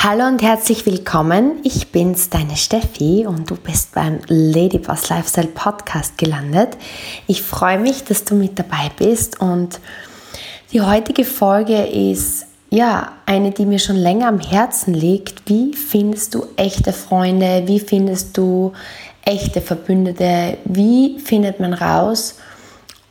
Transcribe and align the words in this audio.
Hallo 0.00 0.28
und 0.28 0.42
herzlich 0.42 0.86
willkommen. 0.86 1.58
Ich 1.64 1.90
bin's, 1.90 2.30
deine 2.30 2.56
Steffi 2.56 3.26
und 3.26 3.50
du 3.50 3.56
bist 3.56 3.96
beim 3.96 4.20
Ladyboss 4.28 5.08
Lifestyle 5.08 5.48
Podcast 5.48 6.16
gelandet. 6.16 6.76
Ich 7.26 7.42
freue 7.42 7.80
mich, 7.80 8.04
dass 8.04 8.22
du 8.22 8.36
mit 8.36 8.56
dabei 8.60 8.92
bist 8.96 9.40
und 9.40 9.80
die 10.72 10.82
heutige 10.82 11.24
Folge 11.24 11.84
ist 11.84 12.46
ja 12.70 13.10
eine, 13.26 13.50
die 13.50 13.66
mir 13.66 13.80
schon 13.80 13.96
länger 13.96 14.28
am 14.28 14.38
Herzen 14.38 14.94
liegt. 14.94 15.50
Wie 15.50 15.74
findest 15.74 16.36
du 16.36 16.46
echte 16.54 16.92
Freunde? 16.92 17.64
Wie 17.66 17.80
findest 17.80 18.38
du 18.38 18.74
echte 19.24 19.60
Verbündete? 19.60 20.58
Wie 20.64 21.18
findet 21.18 21.58
man 21.58 21.72
raus, 21.72 22.36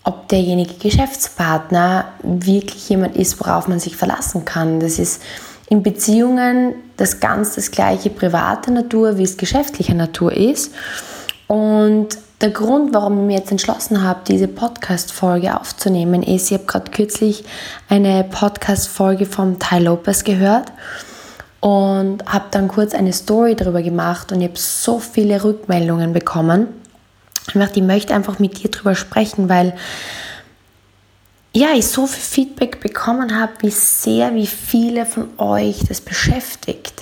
ob 0.06 0.30
derjenige 0.30 0.76
Geschäftspartner 0.76 2.14
wirklich 2.24 2.88
jemand 2.88 3.18
ist, 3.18 3.42
worauf 3.42 3.68
man 3.68 3.82
sich 3.82 3.98
verlassen 3.98 4.46
kann? 4.46 4.80
Das 4.80 5.00
ist 5.00 5.22
in 5.70 5.84
Beziehungen 5.84 6.76
das 6.96 7.20
ganz 7.20 7.56
das 7.56 7.72
gleiche 7.72 8.10
private 8.10 8.72
Natur, 8.72 9.18
wie 9.18 9.24
es 9.24 9.38
geschäftlicher 9.38 9.94
Natur 9.94 10.32
ist. 10.32 10.74
Und 11.48 12.18
der 12.42 12.52
Grund, 12.52 12.94
warum 12.94 13.20
ich 13.22 13.26
mir 13.26 13.38
jetzt 13.38 13.52
entschlossen 13.52 14.04
habe, 14.04 14.20
diese 14.28 14.48
Podcast-Folge 14.48 15.60
aufzunehmen, 15.60 16.24
ist, 16.24 16.52
ich 16.52 16.54
habe 16.54 16.66
gerade 16.66 16.92
kürzlich 16.92 17.44
eine 17.90 18.24
Podcast-Folge 18.24 19.26
vom 19.26 19.58
Ty 19.60 19.80
Lopez 19.80 20.24
gehört 20.24 20.72
und 21.60 22.24
habe 22.26 22.46
dann 22.52 22.68
kurz 22.68 22.94
eine 22.94 23.12
Story 23.12 23.56
darüber 23.56 23.82
gemacht 23.82 24.32
und 24.32 24.42
ich 24.42 24.50
habe 24.50 24.60
so 24.60 25.00
viele 25.00 25.44
Rückmeldungen 25.44 26.14
bekommen. 26.14 26.68
Ich 27.48 27.82
möchte 27.82 28.14
einfach 28.14 28.40
mit 28.40 28.62
dir 28.62 28.70
darüber 28.70 28.94
sprechen, 28.94 29.50
weil 29.50 29.74
ja, 31.58 31.70
ich 31.74 31.88
so 31.88 32.06
viel 32.06 32.22
Feedback 32.22 32.80
bekommen 32.80 33.40
habe, 33.40 33.54
wie 33.62 33.72
sehr, 33.72 34.36
wie 34.36 34.46
viele 34.46 35.08
von 35.08 35.28
euch 35.40 35.80
das 35.88 36.02
beschäftigt. 36.02 36.94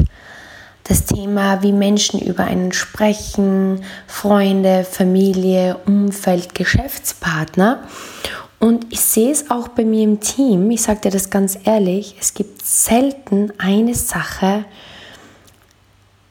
Das 0.85 1.05
Thema, 1.05 1.61
wie 1.61 1.73
Menschen 1.73 2.21
über 2.21 2.45
einen 2.45 2.71
sprechen, 2.71 3.83
Freunde, 4.07 4.85
Familie, 4.89 5.77
Umfeld, 5.85 6.55
Geschäftspartner. 6.55 7.83
Und 8.59 8.85
ich 8.93 9.01
sehe 9.01 9.31
es 9.31 9.51
auch 9.51 9.67
bei 9.67 9.83
mir 9.83 10.03
im 10.03 10.21
Team, 10.21 10.71
ich 10.71 10.83
sage 10.83 11.01
dir 11.01 11.11
das 11.11 11.29
ganz 11.29 11.57
ehrlich, 11.65 12.15
es 12.21 12.33
gibt 12.33 12.65
selten 12.65 13.51
eine 13.57 13.93
Sache, 13.93 14.63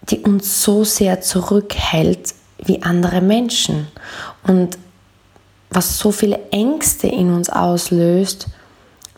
die 0.08 0.20
uns 0.20 0.62
so 0.62 0.84
sehr 0.84 1.20
zurückhält 1.20 2.34
wie 2.58 2.82
andere 2.82 3.20
Menschen. 3.20 3.88
Und 4.46 4.78
was 5.74 5.98
so 5.98 6.12
viele 6.12 6.40
Ängste 6.50 7.08
in 7.08 7.32
uns 7.32 7.50
auslöst, 7.50 8.46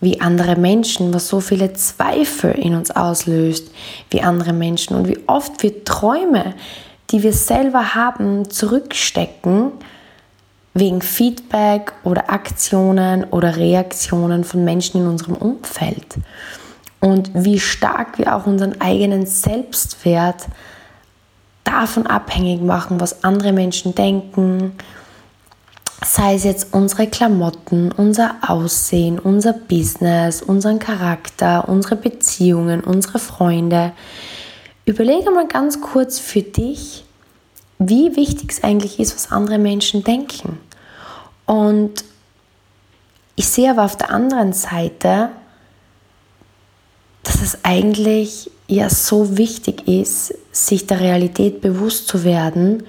wie 0.00 0.20
andere 0.20 0.56
Menschen, 0.56 1.14
was 1.14 1.28
so 1.28 1.40
viele 1.40 1.72
Zweifel 1.72 2.52
in 2.52 2.74
uns 2.74 2.90
auslöst, 2.90 3.70
wie 4.10 4.22
andere 4.22 4.52
Menschen 4.52 4.96
und 4.96 5.08
wie 5.08 5.18
oft 5.26 5.62
wir 5.62 5.84
Träume, 5.84 6.54
die 7.10 7.22
wir 7.22 7.32
selber 7.32 7.94
haben, 7.94 8.50
zurückstecken 8.50 9.72
wegen 10.74 11.00
Feedback 11.00 11.92
oder 12.04 12.30
Aktionen 12.30 13.24
oder 13.24 13.56
Reaktionen 13.56 14.44
von 14.44 14.64
Menschen 14.64 15.00
in 15.00 15.06
unserem 15.06 15.36
Umfeld. 15.36 16.16
Und 17.00 17.30
wie 17.32 17.60
stark 17.60 18.18
wir 18.18 18.34
auch 18.34 18.46
unseren 18.46 18.80
eigenen 18.80 19.24
Selbstwert 19.24 20.46
davon 21.64 22.06
abhängig 22.06 22.60
machen, 22.60 23.00
was 23.00 23.24
andere 23.24 23.52
Menschen 23.52 23.94
denken, 23.94 24.72
sei 26.04 26.34
es 26.34 26.44
jetzt 26.44 26.72
unsere 26.72 27.06
Klamotten, 27.06 27.90
unser 27.92 28.36
Aussehen, 28.46 29.18
unser 29.18 29.52
Business, 29.52 30.42
unseren 30.42 30.78
Charakter, 30.78 31.68
unsere 31.68 31.96
Beziehungen, 31.96 32.82
unsere 32.82 33.18
Freunde. 33.18 33.92
Überlege 34.84 35.30
mal 35.30 35.48
ganz 35.48 35.80
kurz 35.80 36.18
für 36.18 36.42
dich, 36.42 37.04
wie 37.78 38.16
wichtig 38.16 38.52
es 38.52 38.64
eigentlich 38.64 39.00
ist, 39.00 39.14
was 39.14 39.32
andere 39.32 39.58
Menschen 39.58 40.04
denken. 40.04 40.58
Und 41.46 42.04
ich 43.34 43.48
sehe 43.48 43.70
aber 43.70 43.84
auf 43.84 43.96
der 43.96 44.10
anderen 44.10 44.52
Seite, 44.52 45.30
dass 47.22 47.42
es 47.42 47.64
eigentlich 47.64 48.50
ja 48.66 48.88
so 48.88 49.36
wichtig 49.36 49.88
ist, 49.88 50.34
sich 50.52 50.86
der 50.86 51.00
Realität 51.00 51.60
bewusst 51.60 52.08
zu 52.08 52.24
werden, 52.24 52.84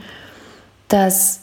dass 0.88 1.42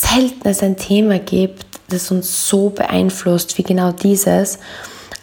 selten 0.00 0.48
es 0.48 0.62
ein 0.62 0.76
Thema 0.76 1.18
gibt, 1.18 1.66
das 1.88 2.10
uns 2.10 2.48
so 2.48 2.70
beeinflusst 2.70 3.58
wie 3.58 3.62
genau 3.62 3.92
dieses, 3.92 4.58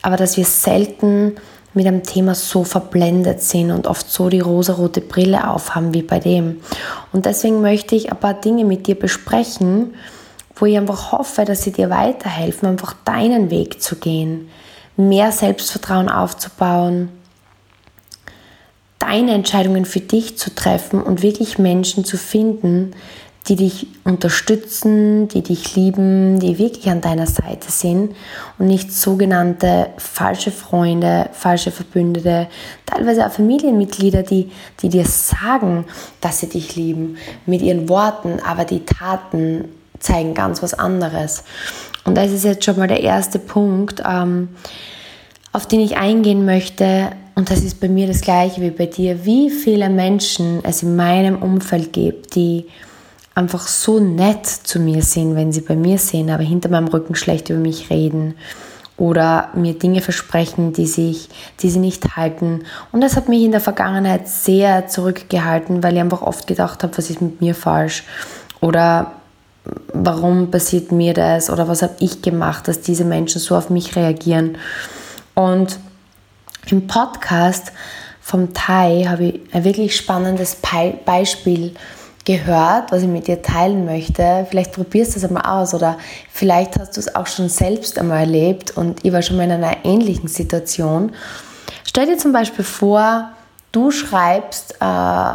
aber 0.02 0.18
dass 0.18 0.38
wir 0.38 0.46
selten 0.46 1.36
mit 1.74 1.88
einem 1.88 2.04
Thema 2.04 2.36
so 2.36 2.64
verblendet 2.64 3.42
sind 3.42 3.72
und 3.72 3.88
oft 3.88 4.10
so 4.10 4.30
die 4.30 4.40
rosarote 4.40 5.02
Brille 5.02 5.50
aufhaben 5.50 5.94
wie 5.94 6.02
bei 6.02 6.20
dem. 6.20 6.62
Und 7.12 7.26
deswegen 7.26 7.62
möchte 7.62 7.96
ich 7.96 8.12
ein 8.12 8.20
paar 8.20 8.34
Dinge 8.34 8.64
mit 8.64 8.88
dir 8.88 8.96
besprechen, 8.96 9.94
wo 10.56 10.66
ich 10.66 10.78
einfach 10.78 11.12
hoffe, 11.12 11.44
dass 11.44 11.64
sie 11.64 11.72
dir 11.72 11.90
weiterhelfen, 11.90 12.70
einfach 12.70 12.94
deinen 13.04 13.50
Weg 13.50 13.82
zu 13.82 13.98
gehen, 13.98 14.50
mehr 14.96 15.32
Selbstvertrauen 15.34 16.08
aufzubauen, 16.08 17.10
deine 19.00 19.34
Entscheidungen 19.34 19.86
für 19.86 20.00
dich 20.00 20.38
zu 20.38 20.56
treffen 20.56 21.02
und 21.02 21.22
wirklich 21.22 21.58
Menschen 21.58 22.06
zu 22.06 22.18
finden, 22.18 22.92
die 23.48 23.56
dich 23.56 23.88
unterstützen, 24.04 25.28
die 25.28 25.44
dich 25.44 25.76
lieben, 25.76 26.40
die 26.40 26.58
wirklich 26.58 26.90
an 26.90 27.02
deiner 27.02 27.28
Seite 27.28 27.70
sind 27.70 28.16
und 28.58 28.68
nicht 28.68 28.92
sogenannte 28.92 29.90
falsche 29.98 30.52
Freunde, 30.52 31.30
falsche 31.32 31.72
Verbündete, 31.72 32.48
teilweise 32.88 33.26
auch 33.26 33.32
Familienmitglieder, 33.32 34.24
die, 34.24 34.50
die 34.82 34.90
dir 34.90 35.06
sagen, 35.06 35.86
dass 36.22 36.40
sie 36.40 36.50
dich 36.50 36.76
lieben 36.76 37.18
mit 37.46 37.62
ihren 37.62 37.88
Worten, 37.88 38.40
aber 38.44 38.66
die 38.66 38.84
Taten 38.84 39.66
zeigen 40.00 40.34
ganz 40.34 40.64
was 40.64 40.74
anderes. 40.74 41.44
Und 42.04 42.16
das 42.16 42.32
ist 42.32 42.46
jetzt 42.46 42.66
schon 42.66 42.78
mal 42.78 42.88
der 42.88 43.02
erste 43.02 43.38
Punkt, 43.38 44.02
ähm, 44.08 44.50
auf 45.52 45.68
den 45.68 45.80
ich 45.80 45.98
eingehen 45.98 46.46
möchte. 46.46 47.12
Und 47.36 47.52
das 47.52 47.64
ist 47.64 47.80
bei 47.80 47.90
mir 47.90 48.08
das 48.08 48.22
gleiche 48.22 48.62
wie 48.62 48.72
bei 48.72 48.86
dir. 48.88 49.26
Wie 49.26 49.50
viele 49.50 49.90
Menschen 49.90 50.64
es 50.64 50.84
in 50.84 50.96
meinem 50.96 51.42
Umfeld 51.42 51.94
gibt, 51.94 52.36
die 52.36 52.66
einfach 53.36 53.68
so 53.68 54.00
nett 54.00 54.46
zu 54.46 54.80
mir 54.80 55.04
sind, 55.04 55.36
wenn 55.36 55.52
sie 55.52 55.62
bei 55.62 55.76
mir 55.76 55.98
sind, 55.98 56.30
aber 56.30 56.44
hinter 56.44 56.70
meinem 56.70 56.88
Rücken 56.88 57.16
schlecht 57.16 57.50
über 57.50 57.60
mich 57.60 57.90
reden 57.90 58.36
oder 58.98 59.50
mir 59.54 59.74
Dinge 59.74 60.00
versprechen, 60.00 60.72
die, 60.72 60.88
sich, 60.88 61.28
die 61.60 61.70
sie 61.70 61.80
nicht 61.80 62.16
halten. 62.16 62.64
Und 62.94 63.02
das 63.02 63.18
hat 63.18 63.28
mich 63.28 63.44
in 63.44 63.52
der 63.52 63.60
Vergangenheit 63.60 64.30
sehr 64.30 64.88
zurückgehalten, 64.88 65.84
weil 65.84 65.96
ich 65.96 66.00
einfach 66.00 66.22
oft 66.22 66.48
gedacht 66.48 66.82
habe, 66.82 66.98
was 66.98 67.10
ist 67.10 67.22
mit 67.22 67.42
mir 67.42 67.56
falsch 67.56 68.04
oder 68.62 69.12
warum 69.94 70.50
passiert 70.50 70.94
mir 70.94 71.14
das 71.14 71.50
oder 71.50 71.68
was 71.68 71.82
habe 71.82 71.96
ich 72.00 72.22
gemacht, 72.22 72.70
dass 72.70 72.82
diese 72.82 73.04
Menschen 73.04 73.42
so 73.42 73.58
auf 73.58 73.70
mich 73.70 73.98
reagieren. 73.98 74.58
Und 75.34 75.78
im 76.68 76.88
Podcast 76.88 77.74
vom 78.22 78.54
Thai 78.54 79.06
habe 79.10 79.26
ich 79.26 79.40
ein 79.54 79.66
wirklich 79.66 79.96
spannendes 79.96 80.58
Beispiel 81.06 81.76
gehört, 82.26 82.92
was 82.92 83.04
ich 83.04 83.08
mit 83.08 83.28
dir 83.28 83.42
teilen 83.42 83.86
möchte. 83.86 84.48
Vielleicht 84.50 84.74
probierst 84.74 85.14
du 85.14 85.20
es 85.20 85.26
einmal 85.26 85.46
aus 85.46 85.74
oder 85.74 85.98
vielleicht 86.32 86.78
hast 86.80 86.98
du 86.98 87.00
es 87.00 87.16
auch 87.16 87.28
schon 87.28 87.50
selbst 87.50 88.00
einmal 88.00 88.22
erlebt 88.22 88.76
und 88.76 89.06
ich 89.06 89.14
war 89.14 89.22
schon 89.22 89.38
mal 89.38 89.44
in 89.44 89.52
einer 89.52 89.86
ähnlichen 89.86 90.28
Situation. 90.28 91.14
Stell 91.88 92.08
dir 92.08 92.18
zum 92.18 92.34
Beispiel 92.34 92.66
vor, 92.66 93.30
du 93.72 93.92
schreibst 93.92 94.76
äh, 94.82 95.34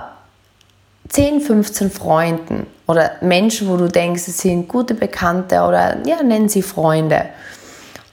10, 1.09 1.41
15 1.41 1.91
Freunden 1.91 2.67
oder 2.87 3.13
Menschen, 3.21 3.69
wo 3.69 3.77
du 3.77 3.89
denkst, 3.89 4.23
sie 4.23 4.33
sind 4.33 4.69
gute 4.69 4.95
Bekannte 4.95 5.63
oder 5.63 6.05
ja, 6.07 6.23
nennen 6.23 6.49
sie 6.49 6.63
Freunde. 6.63 7.27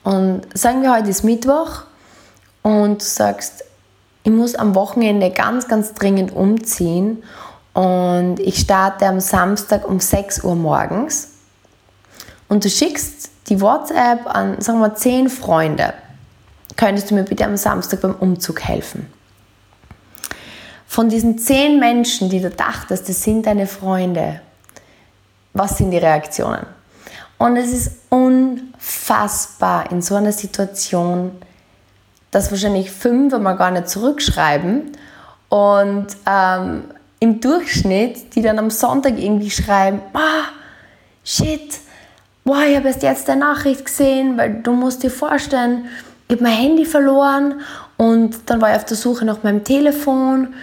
Und 0.03 0.41
sagen 0.53 0.83
wir, 0.83 0.95
heute 0.95 1.09
ist 1.09 1.23
Mittwoch 1.23 1.81
und 2.61 3.01
du 3.01 3.05
sagst, 3.05 3.65
ich 4.23 4.31
muss 4.31 4.56
am 4.56 4.75
Wochenende 4.75 5.31
ganz, 5.31 5.68
ganz 5.68 5.94
dringend 5.94 6.35
umziehen 6.35 7.23
und 7.77 8.39
ich 8.39 8.57
starte 8.57 9.06
am 9.06 9.19
Samstag 9.19 9.88
um 9.88 10.00
6 10.00 10.44
Uhr 10.44 10.56
morgens. 10.56 11.33
Und 12.47 12.65
du 12.65 12.71
schickst 12.71 13.29
die 13.50 13.62
WhatsApp 13.62 14.25
an, 14.25 14.59
sagen 14.62 14.79
wir, 14.79 14.95
10 14.95 15.29
Freunde. 15.29 15.94
Könntest 16.75 17.12
du 17.12 17.13
mir 17.13 17.21
bitte 17.21 17.45
am 17.45 17.56
Samstag 17.56 18.01
beim 18.01 18.15
Umzug 18.15 18.62
helfen? 18.63 19.06
Von 20.88 21.09
diesen 21.09 21.38
10 21.38 21.79
Menschen, 21.79 22.31
die 22.31 22.41
du 22.41 22.50
dachtest, 22.50 23.09
das 23.09 23.21
sind 23.21 23.45
deine 23.45 23.68
Freunde, 23.68 24.41
was 25.53 25.77
sind 25.77 25.91
die 25.91 26.00
Reaktionen? 26.00 26.65
Und 27.38 27.57
es 27.57 27.71
ist 27.71 27.91
unfassbar 28.09 29.91
in 29.91 30.01
so 30.01 30.15
einer 30.15 30.31
Situation, 30.31 31.31
dass 32.31 32.50
wahrscheinlich 32.50 32.89
fünf 32.89 33.35
einmal 33.35 33.56
gar 33.56 33.69
nicht 33.69 33.88
zurückschreiben 33.88 34.94
und 35.50 36.07
ähm, 36.25 36.85
im 37.19 37.40
Durchschnitt, 37.40 38.36
die 38.36 38.42
dann 38.42 38.60
am 38.60 38.69
Sonntag 38.69 39.18
irgendwie 39.18 39.50
schreiben, 39.50 40.02
ah, 40.14 40.46
shit, 41.24 41.80
boah, 42.44 42.62
ich 42.64 42.75
habe 42.75 42.88
erst 42.88 43.04
jetzt 43.04 43.30
eine 43.30 43.42
Nachricht 43.42 43.86
gesehen, 43.86 44.38
weil 44.38 44.62
du 44.62 44.74
musst 44.74 45.04
dir 45.04 45.12
vorstellen, 45.12 45.86
ich 46.28 46.36
habe 46.36 46.44
mein 46.44 46.54
Handy 46.54 46.86
verloren 46.86 47.62
und 47.98 48.38
dann 48.48 48.62
war 48.62 48.72
ich 48.72 48.75
auf 48.75 48.86
der 48.86 48.98
Suche 48.98 49.25
nach 49.25 49.44
meinem 49.44 49.64
Telefon 49.64 50.54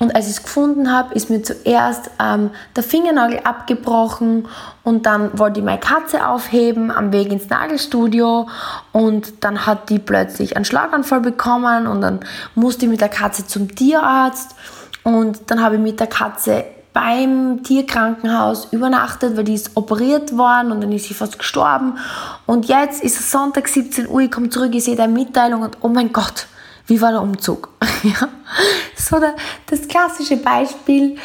und 0.00 0.14
als 0.14 0.26
ich 0.26 0.32
es 0.32 0.42
gefunden 0.42 0.92
habe, 0.92 1.14
ist 1.14 1.30
mir 1.30 1.42
zuerst 1.42 2.10
ähm, 2.20 2.50
der 2.74 2.82
Fingernagel 2.82 3.40
abgebrochen 3.44 4.48
und 4.82 5.06
dann 5.06 5.38
wollte 5.38 5.60
ich 5.60 5.64
meine 5.64 5.78
Katze 5.78 6.26
aufheben 6.26 6.90
am 6.90 7.12
Weg 7.12 7.30
ins 7.30 7.48
Nagelstudio 7.48 8.48
und 8.92 9.44
dann 9.44 9.66
hat 9.66 9.88
die 9.90 10.00
plötzlich 10.00 10.56
einen 10.56 10.64
Schlaganfall 10.64 11.20
bekommen 11.20 11.86
und 11.86 12.00
dann 12.00 12.20
musste 12.54 12.86
ich 12.86 12.90
mit 12.90 13.00
der 13.00 13.08
Katze 13.08 13.46
zum 13.46 13.74
Tierarzt 13.74 14.56
und 15.04 15.50
dann 15.50 15.62
habe 15.62 15.76
ich 15.76 15.80
mit 15.80 16.00
der 16.00 16.06
Katze 16.08 16.64
beim 16.94 17.62
Tierkrankenhaus 17.62 18.68
übernachtet, 18.72 19.36
weil 19.36 19.44
die 19.44 19.54
ist 19.54 19.76
operiert 19.76 20.36
worden 20.36 20.72
und 20.72 20.80
dann 20.80 20.92
ist 20.92 21.06
sie 21.06 21.14
fast 21.14 21.38
gestorben. 21.38 21.98
Und 22.46 22.66
jetzt 22.66 23.02
ist 23.02 23.18
es 23.18 23.30
Sonntag 23.30 23.68
17 23.68 24.08
Uhr, 24.08 24.20
ich 24.20 24.30
komme 24.30 24.48
zurück, 24.48 24.74
ich 24.74 24.84
sehe 24.84 24.98
eine 24.98 25.12
Mitteilung 25.12 25.62
und 25.62 25.76
oh 25.82 25.88
mein 25.88 26.12
Gott, 26.12 26.46
wie 26.86 27.00
war 27.00 27.10
der 27.10 27.20
Umzug? 27.20 27.68
ja? 28.02 28.28
So 28.96 29.18
der, 29.18 29.34
das 29.66 29.86
klassische 29.88 30.36
Beispiel. 30.36 31.16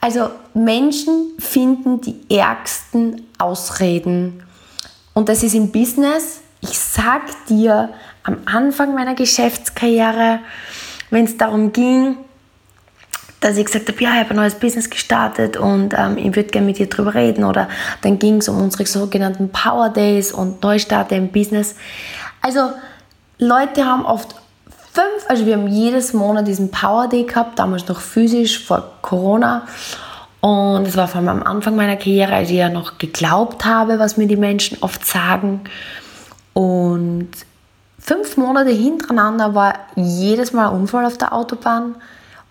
Also 0.00 0.30
Menschen 0.54 1.32
finden 1.38 2.00
die 2.00 2.18
ärgsten 2.30 3.26
Ausreden. 3.38 4.42
Und 5.12 5.28
das 5.28 5.42
ist 5.42 5.54
im 5.54 5.72
Business. 5.72 6.40
Ich 6.60 6.78
sag 6.78 7.22
dir, 7.46 7.90
am 8.22 8.38
Anfang 8.44 8.94
meiner 8.94 9.14
Geschäftskarriere, 9.14 10.40
wenn 11.10 11.24
es 11.24 11.36
darum 11.36 11.72
ging, 11.72 12.18
dass 13.46 13.58
ich 13.58 13.66
gesagt 13.66 13.88
habe, 13.88 14.02
ja, 14.02 14.14
ich 14.14 14.18
habe 14.18 14.30
ein 14.30 14.36
neues 14.36 14.56
Business 14.56 14.90
gestartet 14.90 15.56
und 15.56 15.94
ähm, 15.96 16.18
ich 16.18 16.34
würde 16.34 16.50
gerne 16.50 16.66
mit 16.66 16.78
dir 16.78 16.88
drüber 16.88 17.14
reden. 17.14 17.44
Oder 17.44 17.68
dann 18.02 18.18
ging 18.18 18.38
es 18.38 18.48
um 18.48 18.60
unsere 18.60 18.84
sogenannten 18.86 19.50
Power 19.50 19.88
Days 19.88 20.32
und 20.32 20.60
Neustarte 20.64 21.14
im 21.14 21.28
Business. 21.28 21.76
Also 22.42 22.72
Leute 23.38 23.84
haben 23.84 24.04
oft 24.04 24.34
fünf, 24.92 25.28
also 25.28 25.46
wir 25.46 25.54
haben 25.54 25.68
jedes 25.68 26.12
Monat 26.12 26.48
diesen 26.48 26.72
Power 26.72 27.06
Day 27.06 27.22
gehabt, 27.22 27.60
damals 27.60 27.86
noch 27.86 28.00
physisch 28.00 28.66
vor 28.66 28.94
Corona. 29.00 29.62
Und 30.40 30.88
es 30.88 30.96
war 30.96 31.06
vor 31.06 31.20
allem 31.20 31.28
am 31.28 31.42
Anfang 31.44 31.76
meiner 31.76 31.96
Karriere, 31.96 32.34
als 32.34 32.50
ich 32.50 32.56
ja 32.56 32.68
noch 32.68 32.98
geglaubt 32.98 33.64
habe, 33.64 34.00
was 34.00 34.16
mir 34.16 34.26
die 34.26 34.36
Menschen 34.36 34.78
oft 34.80 35.06
sagen. 35.06 35.60
Und 36.52 37.30
fünf 38.00 38.36
Monate 38.36 38.70
hintereinander 38.70 39.54
war 39.54 39.74
jedes 39.94 40.52
Mal 40.52 40.70
ein 40.70 40.80
Unfall 40.80 41.04
auf 41.06 41.16
der 41.16 41.32
Autobahn 41.32 41.94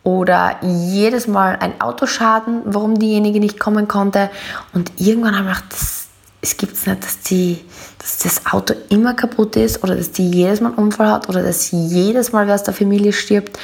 oder 0.05 0.57
jedes 0.61 1.27
Mal 1.27 1.57
ein 1.59 1.81
Autoschaden, 1.81 2.61
warum 2.63 2.97
diejenige 2.97 3.41
nicht 3.41 3.59
kommen 3.59 3.89
konnte. 3.89 4.29
Und 4.73 4.93
irgendwann 4.97 5.37
habe 5.37 5.49
ich 5.49 5.55
gedacht, 5.55 5.73
das 5.73 6.05
es 6.45 6.57
gibt 6.57 6.73
es 6.73 6.85
nicht, 6.85 7.03
dass, 7.03 7.21
die, 7.21 7.59
dass 7.97 8.19
das 8.19 8.45
Auto 8.45 8.75
immer 8.89 9.15
kaputt 9.15 9.55
ist 9.55 9.83
oder 9.83 9.95
dass 9.95 10.11
die 10.11 10.29
jedes 10.29 10.61
Mal 10.61 10.69
einen 10.69 10.77
Unfall 10.77 11.09
hat 11.09 11.27
oder 11.27 11.41
dass 11.41 11.71
jedes 11.71 12.31
Mal 12.31 12.45
wer 12.45 12.53
aus 12.53 12.61
der 12.61 12.73
Familie 12.75 13.13
stirbt. 13.13 13.57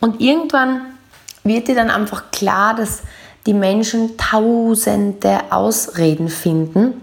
Und 0.00 0.20
irgendwann 0.20 0.80
wird 1.44 1.68
dir 1.68 1.76
dann 1.76 1.90
einfach 1.90 2.32
klar, 2.32 2.74
dass 2.74 3.02
die 3.46 3.54
Menschen 3.54 4.16
tausende 4.16 5.38
Ausreden 5.50 6.28
finden, 6.28 7.00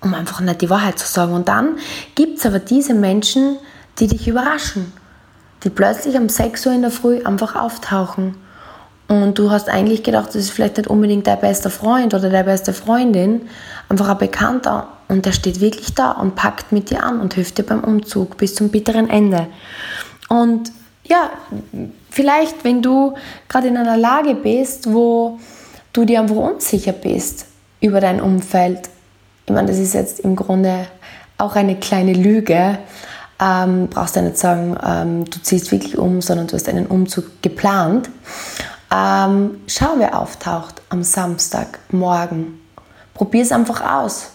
um 0.00 0.14
einfach 0.14 0.40
nicht 0.40 0.62
die 0.62 0.70
Wahrheit 0.70 0.98
zu 0.98 1.06
sagen. 1.06 1.32
Und 1.32 1.46
dann 1.46 1.78
gibt 2.16 2.38
es 2.38 2.46
aber 2.46 2.58
diese 2.58 2.94
Menschen, 2.94 3.56
die 4.00 4.08
dich 4.08 4.26
überraschen, 4.26 4.92
die 5.64 5.70
plötzlich 5.70 6.16
um 6.16 6.28
6 6.28 6.66
Uhr 6.66 6.72
in 6.72 6.82
der 6.82 6.90
Früh 6.90 7.22
einfach 7.24 7.56
auftauchen 7.56 8.34
und 9.12 9.38
du 9.38 9.50
hast 9.50 9.68
eigentlich 9.68 10.02
gedacht, 10.02 10.28
das 10.28 10.36
ist 10.36 10.50
vielleicht 10.50 10.78
nicht 10.78 10.88
unbedingt 10.88 11.26
dein 11.26 11.38
bester 11.38 11.68
Freund 11.68 12.14
oder 12.14 12.30
deine 12.30 12.44
beste 12.44 12.72
Freundin, 12.72 13.42
einfach 13.90 14.08
ein 14.08 14.16
Bekannter. 14.18 14.88
Und 15.08 15.26
der 15.26 15.32
steht 15.32 15.60
wirklich 15.60 15.94
da 15.94 16.12
und 16.12 16.34
packt 16.34 16.72
mit 16.72 16.88
dir 16.88 17.04
an 17.04 17.20
und 17.20 17.34
hilft 17.34 17.58
dir 17.58 17.64
beim 17.64 17.84
Umzug 17.84 18.38
bis 18.38 18.54
zum 18.54 18.70
bitteren 18.70 19.10
Ende. 19.10 19.48
Und 20.30 20.72
ja, 21.04 21.30
vielleicht, 22.08 22.64
wenn 22.64 22.80
du 22.80 23.14
gerade 23.48 23.68
in 23.68 23.76
einer 23.76 23.98
Lage 23.98 24.34
bist, 24.34 24.90
wo 24.90 25.38
du 25.92 26.06
dir 26.06 26.20
einfach 26.20 26.36
unsicher 26.36 26.92
bist 26.92 27.44
über 27.82 28.00
dein 28.00 28.18
Umfeld, 28.18 28.88
ich 29.44 29.52
meine, 29.52 29.68
das 29.68 29.78
ist 29.78 29.92
jetzt 29.92 30.20
im 30.20 30.36
Grunde 30.36 30.86
auch 31.36 31.54
eine 31.54 31.76
kleine 31.76 32.14
Lüge, 32.14 32.78
ähm, 33.42 33.88
brauchst 33.88 34.14
du 34.14 34.22
nicht 34.22 34.38
sagen, 34.38 34.76
ähm, 34.86 35.24
du 35.24 35.40
ziehst 35.42 35.72
wirklich 35.72 35.98
um, 35.98 36.20
sondern 36.20 36.46
du 36.46 36.54
hast 36.54 36.68
einen 36.68 36.86
Umzug 36.86 37.42
geplant. 37.42 38.08
Ähm, 38.94 39.62
schau, 39.66 39.94
wer 39.96 40.18
auftaucht 40.18 40.80
am 40.90 41.02
Samstagmorgen. 41.02 42.60
Probier 43.14 43.42
es 43.42 43.50
einfach 43.50 43.80
aus. 43.80 44.28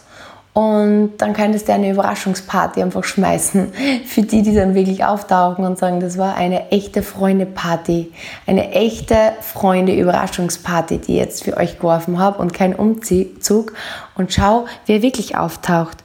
Und 0.54 1.18
dann 1.19 1.33
könntest 1.33 1.68
du 1.68 1.74
eine 1.74 1.92
Überraschungsparty 1.92 2.81
einfach 2.81 3.04
schmeißen 3.04 3.71
für 4.07 4.24
die, 4.24 4.42
die 4.42 4.56
dann 4.56 4.74
wirklich 4.74 5.06
auftauchen 5.06 5.63
und 5.63 5.77
sagen, 5.77 6.00
das 6.00 6.18
war 6.18 6.36
eine 6.36 6.71
echte 6.71 7.04
Freunde-Party, 7.04 8.12
eine 8.48 8.71
echte 8.71 9.33
Freunde-Überraschungsparty, 9.42 10.98
die 10.98 11.13
ich 11.13 11.19
jetzt 11.19 11.44
für 11.44 11.56
euch 11.57 11.77
geworfen 11.77 12.18
habe 12.18 12.39
und 12.39 12.54
kein 12.54 12.75
Umzug. 12.75 13.74
Und 14.15 14.33
schau, 14.33 14.65
wer 14.88 15.04
wirklich 15.04 15.38
auftaucht. 15.38 15.98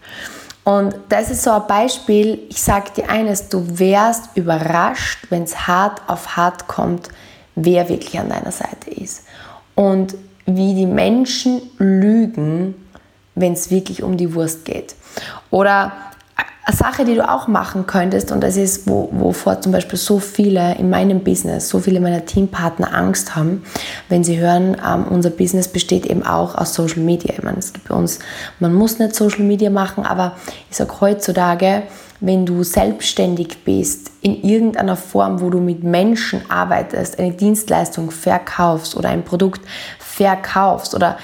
Und 0.65 0.95
das 1.09 1.31
ist 1.31 1.43
so 1.43 1.51
ein 1.51 1.67
Beispiel. 1.67 2.41
Ich 2.49 2.63
sage 2.63 2.91
dir 2.97 3.11
eines, 3.11 3.49
du 3.49 3.79
wärst 3.79 4.37
überrascht, 4.37 5.27
wenn 5.31 5.43
es 5.43 5.67
hart 5.67 6.03
auf 6.07 6.37
hart 6.37 6.69
kommt, 6.69 7.09
wer 7.55 7.89
wirklich 7.89 8.19
an 8.19 8.29
deiner 8.29 8.53
Seite 8.53 8.91
ist. 8.91 9.25
Und 9.75 10.15
wie 10.47 10.75
die 10.75 10.87
Menschen 10.87 11.63
lügen, 11.79 12.75
wenn 13.35 13.55
es 13.55 13.71
wirklich 13.71 14.03
um 14.03 14.17
die 14.17 14.35
Wurst 14.35 14.65
geht. 14.65 14.95
Oder 15.51 15.93
eine 16.65 16.77
Sache, 16.77 17.05
die 17.05 17.15
du 17.17 17.29
auch 17.29 17.49
machen 17.49 17.87
könntest, 17.87 18.31
und 18.31 18.41
das 18.41 18.57
ist, 18.57 18.87
wo, 18.87 19.09
wovor 19.13 19.61
zum 19.61 19.73
Beispiel 19.73 19.99
so 19.99 20.21
viele 20.21 20.77
in 20.77 20.91
meinem 20.91 21.25
Business, 21.25 21.69
so 21.69 21.81
viele 21.81 22.01
meiner 22.01 22.25
Teampartner 22.25 22.95
Angst 22.95 23.35
haben, 23.35 23.65
wenn 24.09 24.23
sie 24.23 24.39
hören, 24.39 24.77
ähm, 24.87 25.07
unser 25.11 25.31
Business 25.31 25.67
besteht 25.67 26.07
eben 26.07 26.25
auch 26.25 26.55
aus 26.55 26.75
Social 26.75 27.03
Media. 27.03 27.35
Ich 27.37 27.43
meine, 27.43 27.59
es 27.59 27.73
gibt 27.73 27.89
bei 27.89 27.95
uns, 27.95 28.21
man 28.61 28.73
muss 28.75 28.99
nicht 28.99 29.15
Social 29.15 29.43
Media 29.43 29.71
machen, 29.71 30.07
aber 30.07 30.37
ich 30.71 30.77
sage 30.77 31.01
heutzutage, 31.01 31.83
wenn 32.21 32.47
du 32.47 32.63
selbstständig 32.63 33.65
bist, 33.65 34.13
in 34.21 34.45
irgendeiner 34.45 34.95
Form, 34.95 35.41
wo 35.41 35.51
du 35.51 35.59
mit 35.59 35.83
Menschen 35.83 36.49
arbeitest, 36.49 37.19
eine 37.19 37.33
Dienstleistung 37.33 38.13
verkaufst 38.13 38.97
oder 38.97 39.09
ein 39.09 39.25
Produkt 39.25 39.61
verkaufst 39.99 40.95
oder 40.95 41.19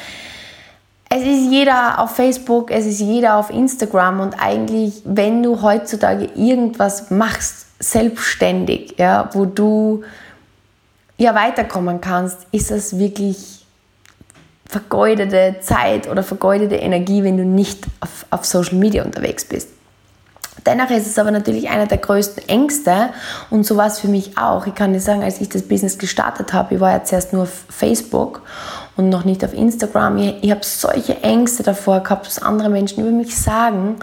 es 1.10 1.22
ist 1.22 1.50
jeder 1.50 1.98
auf 2.00 2.16
Facebook, 2.16 2.70
es 2.70 2.86
ist 2.86 3.00
jeder 3.00 3.36
auf 3.36 3.50
Instagram 3.50 4.20
und 4.20 4.34
eigentlich, 4.38 5.02
wenn 5.04 5.42
du 5.42 5.62
heutzutage 5.62 6.26
irgendwas 6.34 7.10
machst, 7.10 7.66
selbstständig, 7.80 8.94
ja, 8.98 9.30
wo 9.32 9.44
du 9.44 10.02
ja 11.16 11.34
weiterkommen 11.34 12.00
kannst, 12.00 12.38
ist 12.52 12.70
das 12.70 12.98
wirklich 12.98 13.64
vergeudete 14.68 15.56
Zeit 15.60 16.08
oder 16.08 16.22
vergeudete 16.22 16.76
Energie, 16.76 17.22
wenn 17.24 17.38
du 17.38 17.44
nicht 17.44 17.86
auf, 18.00 18.26
auf 18.30 18.44
Social 18.44 18.74
Media 18.74 19.02
unterwegs 19.02 19.44
bist. 19.44 19.70
Dennoch 20.66 20.90
ist 20.90 21.06
es 21.06 21.18
aber 21.18 21.30
natürlich 21.30 21.70
einer 21.70 21.86
der 21.86 21.98
größten 21.98 22.46
Ängste 22.48 23.10
und 23.48 23.64
so 23.64 23.76
war 23.76 23.86
es 23.86 24.00
für 24.00 24.08
mich 24.08 24.36
auch. 24.36 24.66
Ich 24.66 24.74
kann 24.74 24.92
dir 24.92 25.00
sagen, 25.00 25.22
als 25.22 25.40
ich 25.40 25.48
das 25.48 25.62
Business 25.62 25.96
gestartet 25.96 26.52
habe, 26.52 26.74
ich 26.74 26.80
war 26.80 26.90
ja 26.90 27.04
zuerst 27.04 27.32
nur 27.32 27.44
auf 27.44 27.64
Facebook 27.70 28.42
und 28.98 29.08
noch 29.08 29.24
nicht 29.24 29.44
auf 29.44 29.54
Instagram. 29.54 30.18
Ich, 30.18 30.34
ich 30.42 30.50
habe 30.50 30.60
solche 30.64 31.22
Ängste 31.22 31.62
davor 31.62 32.00
gehabt, 32.00 32.26
was 32.26 32.42
andere 32.42 32.68
Menschen 32.68 33.00
über 33.00 33.12
mich 33.12 33.38
sagen, 33.38 33.96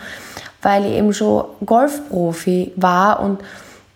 weil 0.61 0.85
ich 0.85 0.93
eben 0.93 1.13
schon 1.13 1.43
Golfprofi 1.63 2.71
war 2.75 3.19
und 3.19 3.41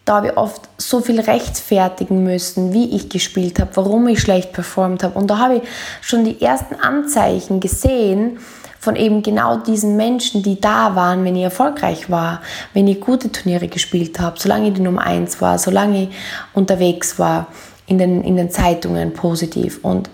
da 0.06 0.18
habe 0.18 0.28
ich 0.28 0.38
oft 0.38 0.62
so 0.78 1.02
viel 1.02 1.20
rechtfertigen 1.20 2.24
müssen, 2.24 2.74
wie 2.74 2.96
ich 2.96 3.10
gespielt 3.10 3.60
habe, 3.60 3.72
warum 3.76 4.08
ich 4.08 4.20
schlecht 4.20 4.54
performt 4.54 5.04
habe. 5.04 5.18
Und 5.18 5.28
da 5.28 5.38
habe 5.38 5.58
ich 5.58 5.62
schon 6.02 6.26
die 6.26 6.42
ersten 6.42 6.76
Anzeichen 6.76 7.60
gesehen, 7.60 8.40
von 8.80 8.96
eben 8.96 9.22
genau 9.22 9.58
diesen 9.58 9.98
Menschen, 9.98 10.42
die 10.42 10.60
da 10.60 10.96
waren, 10.96 11.26
wenn 11.26 11.36
ich 11.36 11.44
erfolgreich 11.44 12.10
war, 12.10 12.42
wenn 12.74 12.88
ich 12.88 13.02
gute 13.02 13.32
Turniere 13.32 13.68
gespielt 13.68 14.20
habe, 14.20 14.40
solange 14.40 14.70
ich 14.70 14.74
die 14.74 14.82
Nummer 14.82 15.02
1 15.02 15.42
war, 15.42 15.60
solange 15.60 16.04
ich 16.04 16.10
unterwegs 16.54 17.20
war 17.20 17.48
in 17.88 17.98
den, 17.98 18.24
in 18.24 18.38
den 18.38 18.50
Zeitungen 18.50 19.14
positiv 19.14 19.80
und 19.84 20.10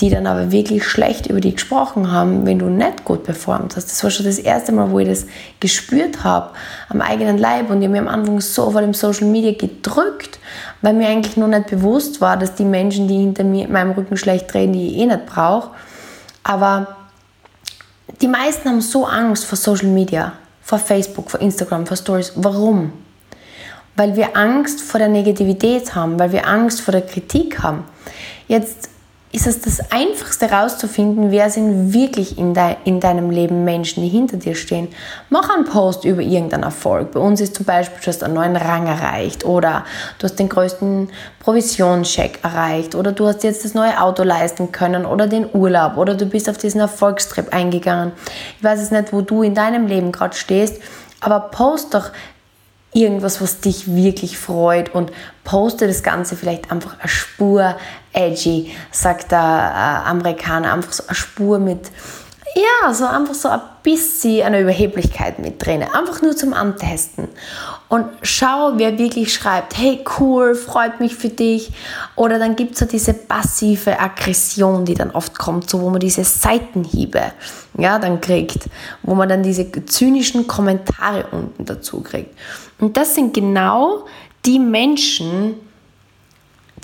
die 0.00 0.10
dann 0.10 0.26
aber 0.26 0.50
wirklich 0.50 0.84
schlecht 0.84 1.26
über 1.26 1.40
dich 1.40 1.54
gesprochen 1.54 2.10
haben, 2.10 2.46
wenn 2.46 2.58
du 2.58 2.66
nicht 2.66 3.04
gut 3.04 3.22
performt 3.22 3.76
hast. 3.76 3.90
Das 3.90 4.02
war 4.02 4.10
schon 4.10 4.26
das 4.26 4.38
erste 4.38 4.72
Mal, 4.72 4.90
wo 4.90 4.98
ich 4.98 5.08
das 5.08 5.26
gespürt 5.60 6.24
habe 6.24 6.50
am 6.88 7.00
eigenen 7.00 7.38
Leib 7.38 7.70
und 7.70 7.80
ich 7.80 7.84
habe 7.88 7.92
mir 7.92 8.00
am 8.00 8.08
Anfang 8.08 8.40
so 8.40 8.72
vor 8.72 8.80
dem 8.80 8.94
Social 8.94 9.28
Media 9.28 9.52
gedrückt, 9.52 10.40
weil 10.82 10.94
mir 10.94 11.08
eigentlich 11.08 11.36
noch 11.36 11.46
nicht 11.46 11.68
bewusst 11.68 12.20
war, 12.20 12.36
dass 12.36 12.56
die 12.56 12.64
Menschen, 12.64 13.06
die 13.06 13.18
hinter 13.18 13.44
mir 13.44 13.66
in 13.66 13.72
meinem 13.72 13.92
Rücken 13.92 14.16
schlecht 14.16 14.52
reden, 14.54 14.72
die 14.72 14.88
ich 14.88 14.96
eh 14.98 15.06
nicht 15.06 15.26
brauche, 15.26 15.70
aber 16.42 16.96
die 18.20 18.28
meisten 18.28 18.68
haben 18.68 18.80
so 18.80 19.06
Angst 19.06 19.44
vor 19.44 19.56
Social 19.56 19.88
Media, 19.88 20.32
vor 20.60 20.78
Facebook, 20.78 21.30
vor 21.30 21.40
Instagram, 21.40 21.86
vor 21.86 21.96
Stories. 21.96 22.32
Warum? 22.36 22.92
Weil 23.96 24.16
wir 24.16 24.36
Angst 24.36 24.80
vor 24.80 24.98
der 24.98 25.08
Negativität 25.08 25.94
haben, 25.94 26.18
weil 26.18 26.32
wir 26.32 26.48
Angst 26.48 26.80
vor 26.80 26.92
der 26.92 27.02
Kritik 27.02 27.62
haben. 27.62 27.84
Jetzt 28.48 28.88
ist 29.34 29.48
es 29.48 29.60
das 29.60 29.90
Einfachste 29.90 30.48
herauszufinden, 30.48 31.32
wer 31.32 31.50
sind 31.50 31.92
wirklich 31.92 32.38
in, 32.38 32.54
de 32.54 32.76
in 32.84 33.00
deinem 33.00 33.30
Leben 33.30 33.64
Menschen, 33.64 34.04
die 34.04 34.08
hinter 34.08 34.36
dir 34.36 34.54
stehen. 34.54 34.86
Mach 35.28 35.50
einen 35.50 35.64
Post 35.64 36.04
über 36.04 36.22
irgendeinen 36.22 36.62
Erfolg. 36.62 37.10
Bei 37.10 37.18
uns 37.18 37.40
ist 37.40 37.56
zum 37.56 37.66
Beispiel, 37.66 37.98
du 38.00 38.06
hast 38.06 38.22
einen 38.22 38.34
neuen 38.34 38.54
Rang 38.54 38.86
erreicht 38.86 39.44
oder 39.44 39.84
du 40.20 40.24
hast 40.24 40.36
den 40.36 40.48
größten 40.48 41.08
Provisionscheck 41.40 42.44
erreicht 42.44 42.94
oder 42.94 43.10
du 43.10 43.26
hast 43.26 43.42
jetzt 43.42 43.64
das 43.64 43.74
neue 43.74 44.00
Auto 44.00 44.22
leisten 44.22 44.70
können 44.70 45.04
oder 45.04 45.26
den 45.26 45.48
Urlaub 45.52 45.96
oder 45.96 46.14
du 46.14 46.26
bist 46.26 46.48
auf 46.48 46.56
diesen 46.56 46.80
Erfolgstrip 46.80 47.52
eingegangen. 47.52 48.12
Ich 48.58 48.62
weiß 48.62 48.78
jetzt 48.78 48.92
nicht, 48.92 49.12
wo 49.12 49.20
du 49.20 49.42
in 49.42 49.56
deinem 49.56 49.88
Leben 49.88 50.12
gerade 50.12 50.36
stehst, 50.36 50.80
aber 51.20 51.40
post 51.40 51.92
doch 51.92 52.10
irgendwas, 52.94 53.40
was 53.40 53.60
dich 53.60 53.94
wirklich 53.94 54.38
freut 54.38 54.94
und 54.94 55.12
poste 55.42 55.86
das 55.86 56.02
Ganze 56.02 56.36
vielleicht 56.36 56.70
einfach 56.70 56.98
eine 56.98 57.08
Spur 57.08 57.76
edgy, 58.12 58.74
sagt 58.90 59.32
der 59.32 59.38
äh, 59.38 60.08
Amerikaner, 60.08 60.72
einfach 60.72 60.92
so 60.92 61.06
eine 61.06 61.14
Spur 61.14 61.58
mit, 61.58 61.90
ja, 62.54 62.94
so 62.94 63.04
einfach 63.06 63.34
so 63.34 63.48
ein 63.48 63.60
bisschen 63.82 64.46
eine 64.46 64.60
Überheblichkeit 64.60 65.38
mit 65.38 65.64
drin, 65.64 65.82
einfach 65.82 66.22
nur 66.22 66.36
zum 66.36 66.54
Antesten. 66.54 67.28
Und 67.88 68.06
schau, 68.22 68.72
wer 68.76 68.98
wirklich 68.98 69.32
schreibt, 69.32 69.76
hey 69.76 70.04
cool, 70.18 70.54
freut 70.54 71.00
mich 71.00 71.14
für 71.14 71.28
dich. 71.28 71.72
Oder 72.16 72.38
dann 72.38 72.56
gibt 72.56 72.72
es 72.72 72.78
so 72.80 72.86
diese 72.86 73.14
passive 73.14 74.00
Aggression, 74.00 74.84
die 74.84 74.94
dann 74.94 75.10
oft 75.10 75.38
kommt, 75.38 75.68
so 75.68 75.80
wo 75.80 75.90
man 75.90 76.00
diese 76.00 76.24
Seitenhiebe 76.24 77.32
ja, 77.76 77.98
dann 77.98 78.20
kriegt, 78.20 78.68
wo 79.02 79.14
man 79.14 79.28
dann 79.28 79.42
diese 79.42 79.70
zynischen 79.86 80.46
Kommentare 80.46 81.26
unten 81.32 81.64
dazu 81.64 82.00
kriegt. 82.02 82.36
Und 82.78 82.96
das 82.96 83.14
sind 83.14 83.34
genau 83.34 84.06
die 84.46 84.58
Menschen, 84.58 85.54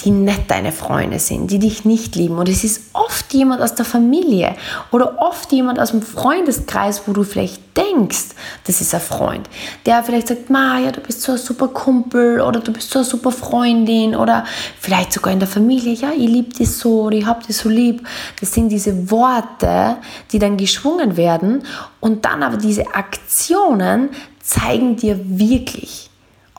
die 0.04 0.10
nicht 0.10 0.50
deine 0.50 0.72
Freunde 0.72 1.18
sind, 1.18 1.50
die 1.50 1.58
dich 1.58 1.84
nicht 1.84 2.14
lieben. 2.16 2.38
Und 2.38 2.48
es 2.48 2.64
ist 2.64 2.90
oft 2.92 3.32
jemand 3.34 3.60
aus 3.60 3.74
der 3.74 3.84
Familie 3.84 4.54
oder 4.92 5.20
oft 5.20 5.52
jemand 5.52 5.78
aus 5.78 5.90
dem 5.90 6.02
Freundeskreis, 6.02 7.02
wo 7.06 7.12
du 7.12 7.22
vielleicht 7.22 7.76
denkst, 7.76 8.28
das 8.66 8.80
ist 8.80 8.94
ein 8.94 9.00
Freund, 9.00 9.48
der 9.86 10.02
vielleicht 10.02 10.28
sagt, 10.28 10.48
Maja, 10.50 10.92
du 10.92 11.00
bist 11.00 11.22
so 11.22 11.32
ein 11.32 11.38
super 11.38 11.68
Kumpel 11.68 12.40
oder 12.40 12.60
du 12.60 12.72
bist 12.72 12.90
so 12.90 13.00
eine 13.00 13.06
super 13.06 13.30
Freundin 13.30 14.14
oder 14.14 14.44
vielleicht 14.78 15.12
sogar 15.12 15.32
in 15.32 15.38
der 15.38 15.48
Familie, 15.48 15.92
ja, 15.92 16.10
ich 16.12 16.28
liebe 16.28 16.54
dich 16.54 16.70
so 16.70 17.02
oder 17.02 17.16
ich 17.16 17.26
hab 17.26 17.46
dich 17.46 17.56
so 17.56 17.68
lieb. 17.68 18.06
Das 18.40 18.52
sind 18.52 18.70
diese 18.70 19.10
Worte, 19.10 19.96
die 20.32 20.38
dann 20.38 20.56
geschwungen 20.56 21.16
werden 21.16 21.62
und 22.00 22.24
dann 22.24 22.42
aber 22.42 22.56
diese 22.56 22.94
Aktionen 22.94 24.10
zeigen 24.40 24.96
dir 24.96 25.18
wirklich, 25.24 26.09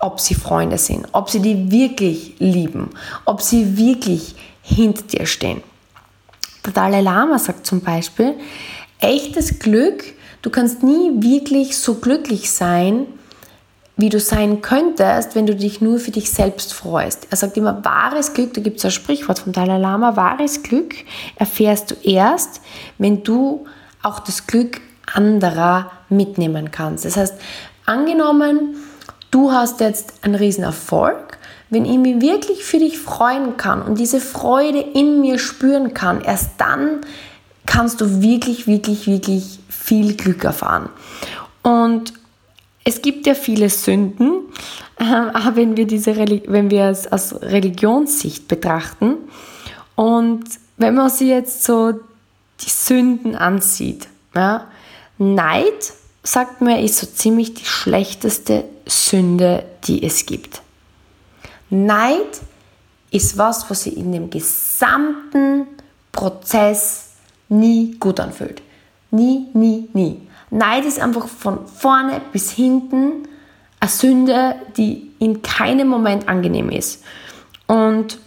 ob 0.01 0.20
sie 0.20 0.36
Freunde 0.36 0.77
sind, 0.77 1.08
ob 1.12 1.29
sie 1.29 1.39
die 1.39 1.72
wirklich 1.72 2.36
lieben, 2.39 2.89
ob 3.25 3.41
sie 3.41 3.77
wirklich 3.77 4.36
hinter 4.62 5.03
dir 5.03 5.25
stehen. 5.25 5.62
Der 6.65 6.74
Dalai 6.74 7.01
Lama 7.01 7.39
sagt 7.39 7.65
zum 7.65 7.81
Beispiel, 7.81 8.36
echtes 9.00 9.60
Glück, 9.60 10.03
du 10.41 10.50
kannst 10.50 10.84
nie 10.84 11.12
wirklich 11.22 11.77
so 11.77 11.96
glücklich 11.96 12.51
sein, 12.51 13.08
wie 13.98 14.10
du 14.10 14.20
sein 14.20 14.62
könntest, 14.62 15.36
wenn 15.36 15.46
du 15.46 15.55
dich 15.55 15.81
nur 15.81 16.00
für 16.00 16.12
dich 16.12 16.31
selbst 16.31 16.74
freust. 16.74 17.27
Er 17.29 17.38
sagt 17.38 17.58
immer, 17.58 17.84
wahres 17.86 18.34
Glück, 18.34 18.53
da 18.53 18.62
gibt 18.62 18.77
es 18.77 18.86
ein 18.86 18.91
Sprichwort 18.91 19.39
vom 19.39 19.53
Dalai 19.53 19.77
Lama, 19.77 20.15
wahres 20.15 20.63
Glück 20.63 20.96
erfährst 21.36 21.91
du 21.91 21.96
erst, 22.03 22.62
wenn 22.98 23.24
du 23.24 23.65
auch 24.01 24.20
das 24.20 24.48
Glück 24.48 24.81
anderer 25.13 25.91
mitnehmen 26.10 26.72
kannst. 26.72 27.05
Das 27.05 27.17
heißt, 27.17 27.36
angenommen, 27.86 28.75
du 29.32 29.52
hast 29.52 29.80
jetzt 29.80 30.14
einen 30.22 30.36
riesen 30.36 30.64
Erfolg, 30.64 31.40
wenn 31.70 31.86
ich 31.86 31.98
mich 31.98 32.22
wirklich 32.22 32.64
für 32.64 32.80
dich 32.80 33.00
freuen 33.00 33.58
kann 33.58 33.82
und 33.82 33.98
diese 33.98 34.20
Freude 34.20 34.80
in 34.80 35.22
mir 35.22 35.40
spüren 35.40 35.94
kann, 35.94 36.22
erst 36.22 36.52
dann 36.58 37.00
kannst 37.66 38.02
du 38.02 38.22
wirklich, 38.22 38.68
wirklich, 38.68 39.08
wirklich 39.08 39.60
viel 39.70 40.16
Glück 40.16 40.44
erfahren. 40.44 40.90
Und 41.64 42.14
es 42.84 43.02
gibt 43.02 43.26
ja 43.26 43.34
viele 43.34 43.70
Sünden, 43.70 44.34
äh, 44.98 45.06
wenn 45.54 45.78
wir, 45.78 45.88
diese, 45.88 46.18
wenn 46.18 46.70
wir 46.70 46.86
es 46.86 47.12
aus 47.12 47.34
Religionssicht 47.42 48.48
betrachten. 48.48 49.18
Und 49.96 50.44
wenn 50.78 50.96
man 50.96 51.10
sich 51.10 51.28
jetzt 51.28 51.64
so 51.64 51.92
die 51.92 52.70
Sünden 52.70 53.36
ansieht, 53.36 54.08
ja, 54.36 54.68
Neid 55.18 55.94
sagt 56.24 56.62
mir, 56.62 56.84
ist 56.84 56.98
so 56.98 57.08
ziemlich 57.08 57.54
die 57.54 57.66
schlechteste 57.66 58.64
Sünde, 58.92 59.64
die 59.86 60.04
es 60.04 60.26
gibt. 60.26 60.62
Neid 61.70 62.42
ist 63.12 63.38
was, 63.38 63.70
was 63.70 63.84
sich 63.84 63.98
in 63.98 64.12
dem 64.12 64.30
gesamten 64.30 65.68
Prozess 66.12 67.12
nie 67.50 67.96
gut 68.00 68.20
anfühlt. 68.20 68.62
Nie, 69.12 69.48
nie, 69.54 69.90
nie. 69.94 70.22
Neid 70.50 70.86
ist 70.86 71.00
einfach 71.00 71.28
von 71.28 71.68
vorne 71.68 72.22
bis 72.32 72.52
hinten 72.52 73.28
eine 73.80 73.90
Sünde, 73.90 74.56
die 74.78 75.12
in 75.20 75.42
keinem 75.42 75.88
Moment 75.88 76.28
angenehm 76.28 76.70
ist. 76.70 77.04
Und 77.68 78.20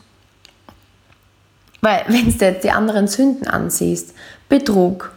weil, 1.80 2.04
wenn 2.09 2.37
du 2.37 2.44
jetzt 2.44 2.64
die 2.64 2.71
anderen 2.71 3.06
Sünden 3.06 3.47
ansiehst, 3.47 4.14
Betrug, 4.49 5.12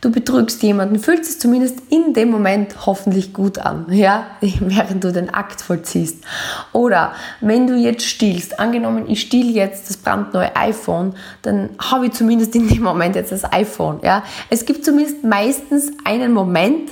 du 0.00 0.10
betrügst 0.10 0.62
jemanden, 0.62 0.98
fühlt 0.98 1.22
es 1.22 1.38
zumindest 1.38 1.78
in 1.90 2.14
dem 2.14 2.30
Moment 2.30 2.86
hoffentlich 2.86 3.32
gut 3.32 3.58
an, 3.58 3.86
ja, 3.90 4.26
während 4.40 5.04
du 5.04 5.12
den 5.12 5.30
Akt 5.30 5.60
vollziehst. 5.60 6.24
Oder 6.72 7.12
wenn 7.40 7.66
du 7.66 7.74
jetzt 7.74 8.06
stiehlst, 8.06 8.58
angenommen, 8.58 9.08
ich 9.08 9.20
stiehl 9.20 9.54
jetzt 9.54 9.88
das 9.90 9.96
brandneue 9.96 10.54
iPhone, 10.56 11.14
dann 11.42 11.70
habe 11.78 12.06
ich 12.06 12.12
zumindest 12.12 12.54
in 12.54 12.68
dem 12.68 12.82
Moment 12.82 13.16
jetzt 13.16 13.32
das 13.32 13.50
iPhone, 13.52 14.00
ja. 14.02 14.22
Es 14.48 14.64
gibt 14.64 14.84
zumindest 14.84 15.24
meistens 15.24 15.92
einen 16.04 16.32
Moment, 16.32 16.90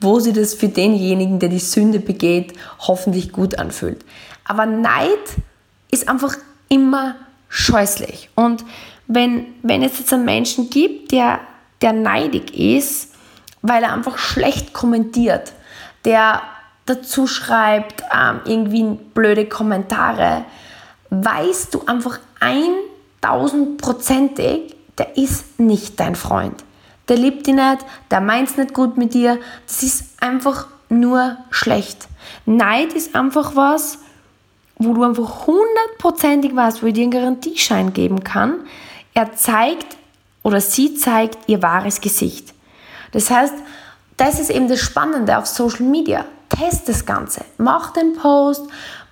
wo 0.00 0.18
sich 0.18 0.34
das 0.34 0.54
für 0.54 0.68
denjenigen, 0.68 1.38
der 1.38 1.50
die 1.50 1.58
Sünde 1.58 1.98
begeht, 1.98 2.54
hoffentlich 2.78 3.32
gut 3.32 3.58
anfühlt. 3.58 4.04
Aber 4.44 4.66
Neid 4.66 5.18
ist 5.90 6.08
einfach 6.08 6.36
immer 6.68 7.16
scheußlich. 7.48 8.30
Und 8.34 8.64
wenn, 9.06 9.46
wenn 9.62 9.82
es 9.82 9.98
jetzt 9.98 10.12
einen 10.12 10.24
Menschen 10.24 10.70
gibt, 10.70 11.12
der 11.12 11.40
der 11.82 11.92
neidig 11.92 12.58
ist, 12.58 13.10
weil 13.62 13.82
er 13.82 13.92
einfach 13.92 14.18
schlecht 14.18 14.72
kommentiert, 14.72 15.52
der 16.04 16.42
dazu 16.86 17.26
schreibt 17.26 18.04
ähm, 18.12 18.40
irgendwie 18.44 18.98
blöde 19.14 19.46
Kommentare, 19.46 20.44
weißt 21.10 21.74
du 21.74 21.84
einfach 21.86 22.18
1000%ig, 22.40 24.74
der 24.98 25.16
ist 25.16 25.60
nicht 25.60 26.00
dein 26.00 26.16
Freund. 26.16 26.64
Der 27.08 27.16
liebt 27.16 27.46
dich 27.46 27.54
nicht, 27.54 27.78
der 28.10 28.20
meint 28.20 28.50
es 28.50 28.56
nicht 28.56 28.74
gut 28.74 28.96
mit 28.96 29.14
dir. 29.14 29.38
Das 29.66 29.82
ist 29.82 30.22
einfach 30.22 30.68
nur 30.88 31.36
schlecht. 31.50 32.08
Neid 32.46 32.92
ist 32.92 33.14
einfach 33.14 33.56
was, 33.56 33.98
wo 34.76 34.94
du 34.94 35.02
einfach 35.02 35.46
hundertprozentig 35.46 36.54
weißt, 36.54 36.82
wo 36.82 36.86
ich 36.86 36.94
dir 36.94 37.02
einen 37.02 37.10
Garantieschein 37.10 37.92
geben 37.92 38.24
kann. 38.24 38.60
Er 39.14 39.34
zeigt 39.34 39.96
oder 40.42 40.60
sie 40.60 40.94
zeigt 40.94 41.48
ihr 41.48 41.62
wahres 41.62 42.00
Gesicht. 42.00 42.54
Das 43.12 43.30
heißt, 43.30 43.54
das 44.16 44.38
ist 44.38 44.50
eben 44.50 44.68
das 44.68 44.80
Spannende 44.80 45.36
auf 45.38 45.46
Social 45.46 45.86
Media. 45.86 46.24
Test 46.48 46.88
das 46.88 47.06
Ganze. 47.06 47.44
Mach 47.58 47.92
den 47.92 48.14
Post, 48.14 48.62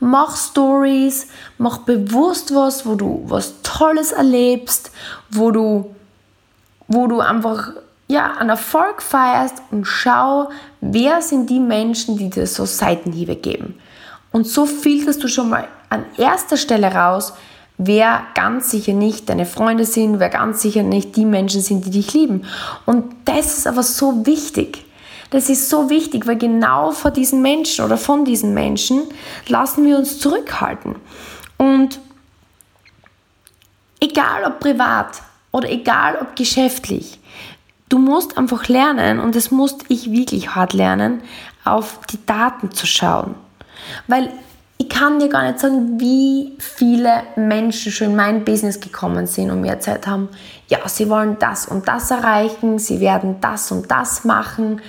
mach 0.01 0.37
Stories, 0.37 1.29
mach 1.57 1.79
bewusst 1.79 2.55
was, 2.55 2.85
wo 2.85 2.95
du 2.95 3.23
was 3.27 3.63
Tolles 3.63 4.13
erlebst, 4.13 4.91
wo 5.31 5.51
du, 5.51 5.95
wo 6.89 7.07
du 7.07 7.21
einfach 7.21 7.73
ja, 8.09 8.35
einen 8.39 8.51
Erfolg 8.51 9.03
feierst 9.03 9.63
und 9.71 9.85
schau, 9.85 10.51
wer 10.81 11.23
sind 11.23 11.49
die 11.49 11.61
Menschen, 11.61 12.17
die 12.17 12.31
dir 12.31 12.47
so 12.47 12.65
Seitenhiebe 12.65 13.37
geben. 13.37 13.79
Und 14.33 14.47
so 14.47 14.67
filterst 14.67 15.23
du 15.23 15.29
schon 15.29 15.51
mal 15.51 15.69
an 15.91 16.05
erster 16.17 16.57
Stelle 16.57 16.93
raus, 16.93 17.35
wer 17.79 18.27
ganz 18.35 18.71
sicher 18.71 18.93
nicht 18.93 19.29
deine 19.29 19.47
Freunde 19.47 19.85
sind, 19.85 20.19
wer 20.19 20.29
ganz 20.29 20.61
sicher 20.61 20.83
nicht 20.83 21.17
die 21.17 21.25
Menschen 21.25 21.61
sind, 21.61 21.87
die 21.87 21.91
dich 21.91 22.13
lieben. 22.13 22.45
Und 22.85 23.05
das 23.25 23.59
ist 23.59 23.67
aber 23.67 23.85
so 23.85 24.27
wichtig. 24.27 24.85
Das 25.31 25.49
ist 25.49 25.69
so 25.69 25.89
wichtig, 25.89 26.27
weil 26.27 26.37
genau 26.37 26.91
vor 26.91 27.11
diesen 27.11 27.41
Menschen 27.43 27.85
oder 27.85 27.97
von 27.97 28.25
diesen 28.25 28.55
Menschen 28.55 29.03
lassen 29.47 29.87
wir 29.87 29.97
uns 29.97 30.19
zurückhalten. 30.19 30.97
Und 31.57 32.01
egal 34.01 34.45
ob 34.45 34.59
privat 34.59 35.23
oder 35.53 35.71
egal 35.71 36.19
ob 36.21 36.35
geschäftlich, 36.35 37.21
du 37.89 37.99
musst 37.99 38.39
einfach 38.39 38.69
lernen, 38.69 39.21
und 39.21 39.35
das 39.35 39.51
musste 39.51 39.85
ich 39.89 40.11
wirklich 40.11 40.55
hart 40.55 40.73
lernen, 40.73 41.23
auf 41.65 42.01
die 42.11 42.25
Daten 42.25 42.73
zu 42.73 42.87
schauen. 42.87 43.35
Weil 44.07 44.33
ich 44.79 44.89
kann 44.89 45.19
dir 45.19 45.29
gar 45.29 45.47
nicht 45.47 45.59
sagen, 45.59 46.01
wie 46.01 46.53
viele 46.59 47.25
Menschen 47.37 47.93
schon 47.93 48.09
in 48.09 48.17
mein 48.17 48.45
Business 48.45 48.81
gekommen 48.81 49.27
sind 49.27 49.51
und 49.51 49.61
mir 49.61 49.73
erzählt 49.73 50.07
haben, 50.07 50.29
ja, 50.69 50.79
sie 50.89 51.09
wollen 51.09 51.37
das 51.39 51.67
und 51.67 51.89
das 51.89 52.11
erreichen, 52.11 52.79
sie 52.79 53.01
werden 53.01 53.41
das 53.41 53.73
und 53.73 53.91
das 53.91 54.25
machen. 54.25 54.81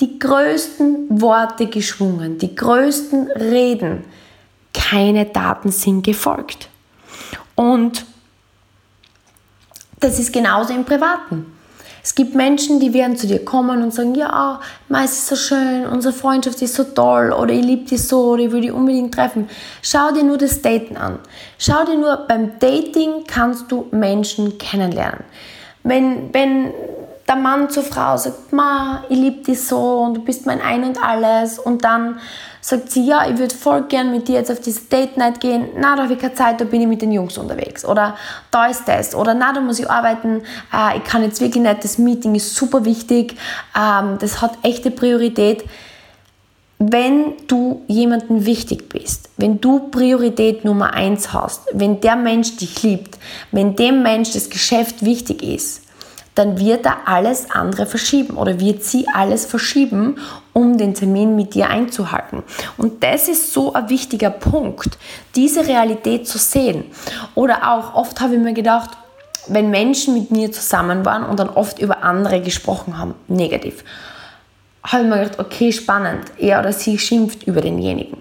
Die 0.00 0.18
größten 0.18 1.20
Worte 1.20 1.66
geschwungen, 1.66 2.38
die 2.38 2.54
größten 2.54 3.30
Reden, 3.32 4.04
keine 4.74 5.26
Daten 5.26 5.70
sind 5.70 6.04
gefolgt. 6.04 6.68
Und 7.54 8.04
Das 10.00 10.18
ist 10.18 10.32
genauso 10.32 10.72
im 10.72 10.84
Privaten. 10.84 11.46
Es 12.02 12.14
gibt 12.14 12.34
Menschen, 12.34 12.80
die 12.80 12.94
werden 12.94 13.16
zu 13.16 13.26
dir 13.26 13.44
kommen 13.44 13.82
und 13.82 13.92
sagen, 13.92 14.14
ja, 14.14 14.60
meist 14.88 15.14
ist 15.14 15.26
so 15.28 15.36
schön, 15.36 15.86
unsere 15.86 16.14
Freundschaft 16.14 16.60
ist 16.62 16.74
so 16.74 16.84
toll 16.84 17.32
oder 17.32 17.52
ich 17.52 17.64
liebe 17.64 17.88
dich 17.88 18.06
so 18.06 18.30
oder 18.30 18.44
ich 18.44 18.52
will 18.52 18.62
dich 18.62 18.72
unbedingt 18.72 19.14
treffen. 19.14 19.48
Schau 19.82 20.10
dir 20.12 20.22
nur 20.22 20.38
das 20.38 20.62
Daten 20.62 20.96
an. 20.96 21.18
Schau 21.58 21.84
dir 21.84 21.98
nur, 21.98 22.16
beim 22.28 22.58
Dating 22.58 23.24
kannst 23.26 23.70
du 23.70 23.86
Menschen 23.90 24.56
kennenlernen. 24.58 25.24
Wenn, 25.82 26.32
wenn 26.32 26.72
der 27.28 27.36
Mann 27.36 27.70
zur 27.70 27.84
Frau 27.84 28.16
sagt, 28.16 28.52
Ma, 28.52 29.04
ich 29.08 29.16
liebe 29.16 29.44
dich 29.44 29.62
so 29.62 30.00
und 30.00 30.14
du 30.14 30.20
bist 30.22 30.46
mein 30.46 30.60
Ein 30.60 30.84
und 30.84 31.02
Alles 31.02 31.58
und 31.58 31.84
dann 31.84 32.18
sagt 32.60 32.90
sie, 32.90 33.04
ja, 33.06 33.28
ich 33.28 33.38
würde 33.38 33.54
voll 33.54 33.82
gern 33.84 34.10
mit 34.10 34.28
dir 34.28 34.34
jetzt 34.34 34.50
auf 34.50 34.60
diese 34.60 34.82
Date 34.82 35.16
Night 35.16 35.40
gehen. 35.40 35.68
Na, 35.76 35.96
da 35.96 36.04
habe 36.04 36.12
ich 36.12 36.18
keine 36.18 36.34
Zeit, 36.34 36.60
da 36.60 36.64
bin 36.64 36.80
ich 36.80 36.86
mit 36.86 37.02
den 37.02 37.12
Jungs 37.12 37.38
unterwegs. 37.38 37.84
Oder 37.84 38.16
da 38.50 38.66
ist 38.66 38.86
das. 38.86 39.14
Oder 39.14 39.34
na, 39.34 39.52
da 39.52 39.60
muss 39.60 39.78
ich 39.78 39.90
arbeiten. 39.90 40.42
Äh, 40.72 40.98
ich 40.98 41.04
kann 41.04 41.22
jetzt 41.22 41.40
wirklich 41.40 41.62
nicht, 41.62 41.84
das 41.84 41.98
Meeting 41.98 42.34
ist 42.34 42.54
super 42.54 42.84
wichtig. 42.84 43.36
Ähm, 43.76 44.18
das 44.18 44.42
hat 44.42 44.58
echte 44.62 44.90
Priorität. 44.90 45.64
Wenn 46.78 47.34
du 47.46 47.82
jemanden 47.88 48.46
wichtig 48.46 48.88
bist, 48.88 49.28
wenn 49.36 49.60
du 49.60 49.90
Priorität 49.90 50.64
Nummer 50.64 50.94
eins 50.94 51.32
hast, 51.34 51.68
wenn 51.74 52.00
der 52.00 52.16
Mensch 52.16 52.56
dich 52.56 52.82
liebt, 52.82 53.18
wenn 53.52 53.76
dem 53.76 54.02
Mensch 54.02 54.32
das 54.32 54.48
Geschäft 54.48 55.04
wichtig 55.04 55.42
ist, 55.42 55.82
dann 56.34 56.58
wird 56.58 56.86
er 56.86 57.08
alles 57.08 57.50
andere 57.50 57.86
verschieben 57.86 58.36
oder 58.36 58.60
wird 58.60 58.84
sie 58.84 59.06
alles 59.12 59.46
verschieben, 59.46 60.16
um 60.52 60.78
den 60.78 60.94
Termin 60.94 61.36
mit 61.36 61.54
dir 61.54 61.68
einzuhalten. 61.68 62.42
Und 62.76 63.02
das 63.02 63.28
ist 63.28 63.52
so 63.52 63.72
ein 63.72 63.88
wichtiger 63.88 64.30
Punkt, 64.30 64.98
diese 65.34 65.66
Realität 65.66 66.28
zu 66.28 66.38
sehen. 66.38 66.84
Oder 67.34 67.70
auch 67.72 67.94
oft 67.94 68.20
habe 68.20 68.34
ich 68.34 68.40
mir 68.40 68.54
gedacht, 68.54 68.90
wenn 69.48 69.70
Menschen 69.70 70.14
mit 70.14 70.30
mir 70.30 70.52
zusammen 70.52 71.04
waren 71.04 71.24
und 71.24 71.38
dann 71.40 71.48
oft 71.48 71.78
über 71.78 72.04
andere 72.04 72.40
gesprochen 72.40 72.98
haben, 72.98 73.14
negativ, 73.26 73.84
habe 74.82 75.04
ich 75.04 75.08
mir 75.08 75.18
gedacht, 75.18 75.38
okay, 75.38 75.72
spannend, 75.72 76.24
er 76.38 76.60
oder 76.60 76.72
sie 76.72 76.98
schimpft 76.98 77.44
über 77.44 77.60
denjenigen. 77.60 78.18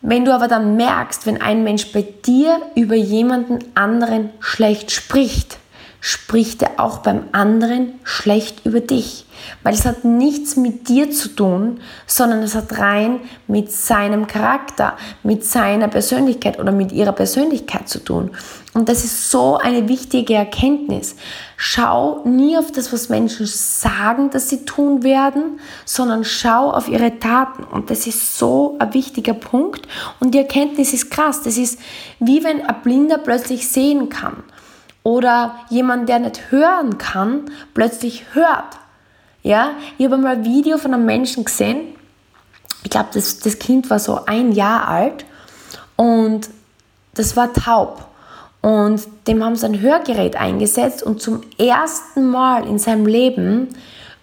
Wenn 0.00 0.24
du 0.24 0.34
aber 0.34 0.48
dann 0.48 0.76
merkst, 0.76 1.26
wenn 1.26 1.40
ein 1.40 1.62
Mensch 1.62 1.92
bei 1.92 2.04
dir 2.24 2.60
über 2.74 2.96
jemanden 2.96 3.60
anderen 3.76 4.30
schlecht 4.40 4.90
spricht, 4.90 5.58
spricht 6.04 6.62
er 6.62 6.80
auch 6.80 6.98
beim 6.98 7.26
anderen 7.30 7.94
schlecht 8.02 8.66
über 8.66 8.80
dich. 8.80 9.24
Weil 9.62 9.72
es 9.72 9.84
hat 9.84 10.04
nichts 10.04 10.56
mit 10.56 10.88
dir 10.88 11.12
zu 11.12 11.28
tun, 11.28 11.78
sondern 12.08 12.42
es 12.42 12.56
hat 12.56 12.76
rein 12.78 13.20
mit 13.46 13.70
seinem 13.70 14.26
Charakter, 14.26 14.96
mit 15.22 15.44
seiner 15.44 15.86
Persönlichkeit 15.86 16.58
oder 16.58 16.72
mit 16.72 16.90
ihrer 16.90 17.12
Persönlichkeit 17.12 17.88
zu 17.88 18.00
tun. 18.00 18.32
Und 18.74 18.88
das 18.88 19.04
ist 19.04 19.30
so 19.30 19.58
eine 19.58 19.88
wichtige 19.88 20.34
Erkenntnis. 20.34 21.14
Schau 21.56 22.22
nie 22.24 22.58
auf 22.58 22.72
das, 22.72 22.92
was 22.92 23.08
Menschen 23.08 23.46
sagen, 23.46 24.30
dass 24.30 24.48
sie 24.48 24.64
tun 24.64 25.04
werden, 25.04 25.60
sondern 25.84 26.24
schau 26.24 26.72
auf 26.72 26.88
ihre 26.88 27.20
Taten. 27.20 27.62
Und 27.62 27.90
das 27.90 28.08
ist 28.08 28.36
so 28.38 28.74
ein 28.80 28.92
wichtiger 28.92 29.34
Punkt. 29.34 29.86
Und 30.18 30.34
die 30.34 30.38
Erkenntnis 30.38 30.92
ist 30.92 31.12
krass. 31.12 31.42
Das 31.42 31.58
ist 31.58 31.78
wie 32.18 32.42
wenn 32.42 32.60
ein 32.66 32.82
Blinder 32.82 33.18
plötzlich 33.18 33.68
sehen 33.68 34.08
kann. 34.08 34.42
Oder 35.02 35.56
jemand, 35.68 36.08
der 36.08 36.20
nicht 36.20 36.50
hören 36.50 36.98
kann, 36.98 37.50
plötzlich 37.74 38.24
hört. 38.32 38.78
Ja, 39.42 39.72
ich 39.98 40.04
habe 40.04 40.18
mal 40.18 40.36
ein 40.36 40.44
Video 40.44 40.78
von 40.78 40.94
einem 40.94 41.06
Menschen 41.06 41.44
gesehen. 41.44 41.80
Ich 42.84 42.90
glaube, 42.90 43.08
das, 43.12 43.38
das 43.38 43.58
Kind 43.58 43.90
war 43.90 43.98
so 43.98 44.24
ein 44.26 44.52
Jahr 44.52 44.86
alt 44.88 45.24
und 45.96 46.48
das 47.14 47.36
war 47.36 47.52
taub. 47.52 48.06
Und 48.60 49.02
dem 49.26 49.42
haben 49.42 49.56
sie 49.56 49.66
ein 49.66 49.80
Hörgerät 49.80 50.36
eingesetzt 50.36 51.02
und 51.02 51.20
zum 51.20 51.40
ersten 51.58 52.30
Mal 52.30 52.64
in 52.66 52.78
seinem 52.78 53.06
Leben 53.06 53.68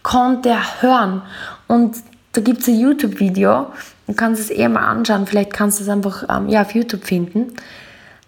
konnte 0.01 0.50
er 0.50 0.81
hören. 0.81 1.21
Und 1.67 1.98
da 2.31 2.39
gibt 2.39 2.62
es 2.62 2.69
ein 2.69 2.79
YouTube-Video, 2.79 3.67
du 4.07 4.13
kannst 4.13 4.41
es 4.41 4.50
eher 4.50 4.69
mal 4.69 4.88
anschauen, 4.88 5.27
vielleicht 5.27 5.51
kannst 5.51 5.79
du 5.79 5.83
es 5.83 5.89
einfach 5.89 6.24
ähm, 6.29 6.48
ja, 6.48 6.62
auf 6.62 6.74
YouTube 6.74 7.03
finden 7.03 7.53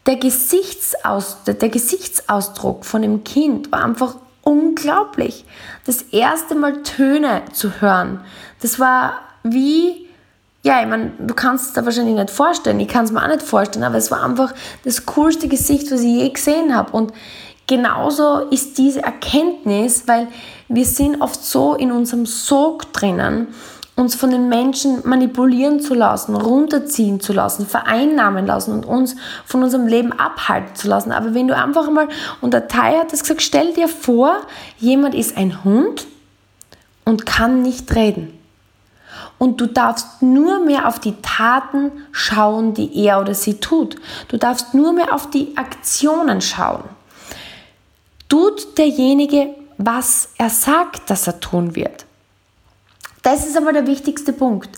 der, 0.06 0.16
Gesichtsaus, 0.18 1.44
der 1.46 1.70
Gesichtsausdruck 1.70 2.86
von 2.86 3.02
dem 3.02 3.24
Kind 3.24 3.72
war 3.72 3.84
einfach 3.84 4.16
unglaublich. 4.44 5.46
Das 5.86 6.02
erste 6.04 6.56
Mal 6.56 6.84
Töne 6.84 7.44
zu 7.54 7.82
hören, 7.82 8.22
das 8.62 8.80
war 8.80 9.20
wie, 9.44 10.08
ja, 10.64 10.82
ich 10.82 10.88
meine, 10.88 11.12
du 11.20 11.34
kannst 11.34 11.68
es 11.68 11.74
dir 11.74 11.86
wahrscheinlich 11.86 12.16
nicht 12.16 12.32
vorstellen, 12.32 12.80
ich 12.80 12.88
kann 12.88 13.06
es 13.06 13.12
mir 13.12 13.24
auch 13.24 13.28
nicht 13.28 13.44
vorstellen, 13.44 13.84
aber 13.84 13.98
es 13.98 14.12
war 14.12 14.24
einfach 14.24 14.54
das 14.84 15.06
coolste 15.06 15.48
Gesicht, 15.48 15.92
was 15.92 16.02
ich 16.02 16.18
je 16.18 16.30
gesehen 16.30 16.76
habe. 16.76 16.92
Und 16.92 17.14
genauso 17.68 18.40
ist 18.50 18.78
diese 18.78 19.04
Erkenntnis, 19.04 20.04
weil 20.08 20.28
wir 20.68 20.86
sind 20.86 21.22
oft 21.22 21.44
so 21.44 21.76
in 21.76 21.92
unserem 21.92 22.26
Sog 22.26 22.92
drinnen, 22.94 23.48
uns 24.02 24.16
von 24.16 24.32
den 24.32 24.50
Menschen 24.50 25.08
manipulieren 25.08 25.80
zu 25.80 25.94
lassen, 25.94 26.36
runterziehen 26.36 27.20
zu 27.20 27.34
lassen, 27.34 27.68
vereinnahmen 27.68 28.48
lassen 28.48 28.74
und 28.74 28.86
uns 28.86 29.16
von 29.46 29.62
unserem 29.62 29.86
Leben 29.86 30.12
abhalten 30.12 30.76
zu 30.76 30.88
lassen. 30.88 31.12
Aber 31.12 31.36
wenn 31.36 31.48
du 31.48 31.56
einfach 31.56 31.90
mal, 31.90 32.08
und 32.42 32.54
der 32.54 32.68
Thai 32.68 32.98
hat 32.98 33.12
gesagt, 33.12 33.42
stell 33.42 33.74
dir 33.74 33.88
vor, 33.88 34.36
jemand 34.80 35.14
ist 35.14 35.38
ein 35.38 35.64
Hund 35.64 36.08
und 37.06 37.28
kann 37.28 37.62
nicht 37.62 37.94
reden. 37.96 38.38
Und 39.38 39.62
du 39.62 39.68
darfst 39.68 40.22
nur 40.22 40.66
mehr 40.66 40.88
auf 40.88 41.00
die 41.00 41.16
Taten 41.22 41.92
schauen, 42.12 42.74
die 42.74 43.06
er 43.06 43.22
oder 43.22 43.36
sie 43.36 43.60
tut. 43.60 43.96
Du 44.30 44.38
darfst 44.38 44.74
nur 44.74 44.94
mehr 44.94 45.14
auf 45.14 45.30
die 45.30 45.56
Aktionen 45.58 46.42
schauen. 46.42 46.84
Tut 48.30 48.78
derjenige, 48.78 49.50
was 49.78 50.30
er 50.38 50.50
sagt, 50.50 51.10
dass 51.10 51.28
er 51.28 51.40
tun 51.40 51.76
wird? 51.76 52.06
Das 53.24 53.46
ist 53.46 53.56
aber 53.56 53.72
der 53.72 53.86
wichtigste 53.86 54.34
Punkt. 54.34 54.70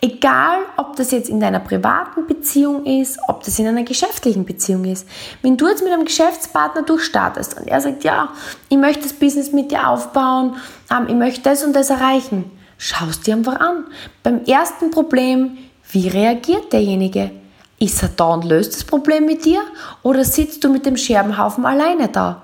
Egal, 0.00 0.60
ob 0.78 0.96
das 0.96 1.10
jetzt 1.10 1.28
in 1.28 1.38
deiner 1.38 1.60
privaten 1.60 2.26
Beziehung 2.26 2.86
ist, 2.86 3.18
ob 3.28 3.44
das 3.44 3.58
in 3.58 3.66
einer 3.66 3.82
geschäftlichen 3.82 4.46
Beziehung 4.46 4.86
ist. 4.86 5.06
Wenn 5.42 5.58
du 5.58 5.68
jetzt 5.68 5.84
mit 5.84 5.92
einem 5.92 6.06
Geschäftspartner 6.06 6.82
durchstartest 6.82 7.60
und 7.60 7.68
er 7.68 7.80
sagt, 7.80 8.02
ja, 8.04 8.30
ich 8.70 8.78
möchte 8.78 9.02
das 9.02 9.12
Business 9.12 9.52
mit 9.52 9.70
dir 9.70 9.86
aufbauen, 9.86 10.56
ähm, 10.90 11.08
ich 11.08 11.14
möchte 11.14 11.42
das 11.42 11.62
und 11.62 11.74
das 11.74 11.90
erreichen, 11.90 12.50
schaust 12.78 13.26
dir 13.26 13.34
einfach 13.34 13.60
an. 13.60 13.84
Beim 14.22 14.44
ersten 14.44 14.90
Problem, 14.90 15.58
wie 15.90 16.08
reagiert 16.08 16.72
derjenige? 16.72 17.32
Ist 17.78 18.02
er 18.02 18.10
da 18.16 18.32
und 18.32 18.44
löst 18.46 18.74
das 18.74 18.84
Problem 18.84 19.26
mit 19.26 19.44
dir 19.44 19.60
oder 20.02 20.24
sitzt 20.24 20.64
du 20.64 20.70
mit 20.70 20.86
dem 20.86 20.96
Scherbenhaufen 20.96 21.66
alleine 21.66 22.08
da? 22.08 22.42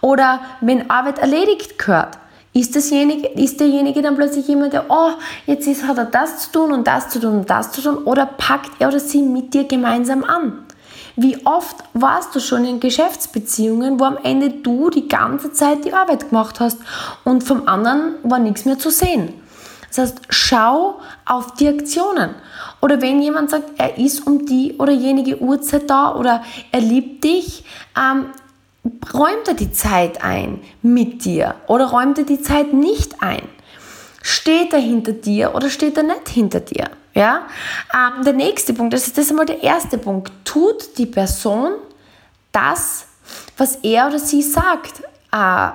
Oder 0.00 0.40
wenn 0.60 0.88
Arbeit 0.90 1.18
erledigt 1.18 1.78
gehört, 1.78 2.18
ist, 2.54 2.74
dasjenige, 2.74 3.28
ist 3.28 3.58
derjenige 3.58 4.00
dann 4.00 4.14
plötzlich 4.14 4.46
jemand, 4.46 4.72
der, 4.72 4.86
oh, 4.88 5.10
jetzt 5.46 5.66
ist, 5.66 5.86
hat 5.86 5.98
er 5.98 6.06
das 6.06 6.38
zu 6.38 6.52
tun 6.52 6.72
und 6.72 6.86
das 6.86 7.08
zu 7.10 7.20
tun 7.20 7.38
und 7.38 7.50
das 7.50 7.72
zu 7.72 7.82
tun, 7.82 7.98
oder 8.04 8.26
packt 8.26 8.80
er 8.80 8.88
oder 8.88 9.00
sie 9.00 9.22
mit 9.22 9.52
dir 9.52 9.64
gemeinsam 9.64 10.22
an? 10.24 10.64
Wie 11.16 11.44
oft 11.46 11.76
warst 11.92 12.34
du 12.34 12.40
schon 12.40 12.64
in 12.64 12.80
Geschäftsbeziehungen, 12.80 14.00
wo 14.00 14.04
am 14.04 14.18
Ende 14.22 14.50
du 14.50 14.90
die 14.90 15.08
ganze 15.08 15.52
Zeit 15.52 15.84
die 15.84 15.92
Arbeit 15.92 16.30
gemacht 16.30 16.60
hast 16.60 16.78
und 17.24 17.44
vom 17.44 17.68
anderen 17.68 18.14
war 18.22 18.38
nichts 18.38 18.64
mehr 18.64 18.78
zu 18.78 18.90
sehen? 18.90 19.32
Das 19.88 19.98
heißt, 19.98 20.22
schau 20.28 21.00
auf 21.24 21.54
die 21.54 21.68
Aktionen. 21.68 22.34
Oder 22.80 23.00
wenn 23.00 23.22
jemand 23.22 23.50
sagt, 23.50 23.70
er 23.78 23.96
ist 23.96 24.26
um 24.26 24.44
die 24.44 24.74
oder 24.78 24.92
jenige 24.92 25.40
Uhrzeit 25.40 25.88
da 25.88 26.14
oder 26.16 26.42
er 26.72 26.80
liebt 26.80 27.22
dich, 27.22 27.64
ähm, 27.96 28.26
räumt 29.12 29.48
er 29.48 29.54
die 29.54 29.72
Zeit 29.72 30.22
ein 30.22 30.60
mit 30.82 31.24
dir 31.24 31.54
oder 31.66 31.86
räumt 31.86 32.18
er 32.18 32.24
die 32.24 32.40
Zeit 32.40 32.72
nicht 32.72 33.22
ein? 33.22 33.48
Steht 34.22 34.72
er 34.72 34.80
hinter 34.80 35.12
dir 35.12 35.54
oder 35.54 35.70
steht 35.70 35.96
er 35.96 36.02
nicht 36.02 36.28
hinter 36.28 36.60
dir? 36.60 36.90
Ja? 37.14 37.46
Ähm, 37.92 38.24
der 38.24 38.32
nächste 38.32 38.72
Punkt, 38.72 38.94
das 38.94 39.08
ist 39.08 39.30
einmal 39.30 39.46
der 39.46 39.62
erste 39.62 39.98
Punkt. 39.98 40.32
Tut 40.44 40.98
die 40.98 41.06
Person 41.06 41.72
das, 42.52 43.06
was 43.56 43.76
er 43.76 44.08
oder 44.08 44.18
sie 44.18 44.42
sagt, 44.42 45.02
äh, 45.32 45.68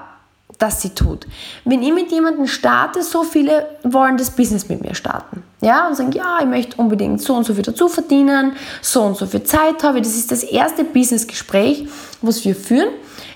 dass 0.59 0.81
sie 0.81 0.89
tut. 0.89 1.25
Wenn 1.63 1.81
ich 1.81 1.93
mit 1.93 2.11
jemandem 2.11 2.45
starte, 2.45 3.01
so 3.01 3.23
viele 3.23 3.65
wollen 3.83 4.17
das 4.17 4.29
Business 4.29 4.67
mit 4.67 4.81
mir 4.81 4.93
starten. 4.93 5.41
Ja, 5.61 5.87
und 5.87 5.95
sagen, 5.95 6.11
ja, 6.11 6.37
ich 6.41 6.45
möchte 6.45 6.77
unbedingt 6.77 7.21
so 7.21 7.33
und 7.33 7.45
so 7.45 7.53
viel 7.53 7.63
dazu 7.63 7.87
verdienen, 7.87 8.51
so 8.81 9.01
und 9.01 9.17
so 9.17 9.25
viel 9.25 9.43
Zeit 9.43 9.83
habe. 9.83 10.01
Das 10.01 10.15
ist 10.15 10.31
das 10.31 10.43
erste 10.43 10.83
Businessgespräch, 10.83 11.87
was 12.21 12.43
wir 12.43 12.55
führen, 12.55 12.89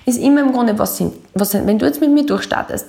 ist 0.04 0.18
immer 0.18 0.42
im 0.42 0.52
Grunde, 0.52 0.78
was 0.78 0.98
sind, 0.98 1.14
was 1.32 1.50
sind, 1.50 1.66
wenn 1.66 1.78
du 1.78 1.86
jetzt 1.86 2.00
mit 2.00 2.10
mir 2.10 2.26
durchstartest, 2.26 2.86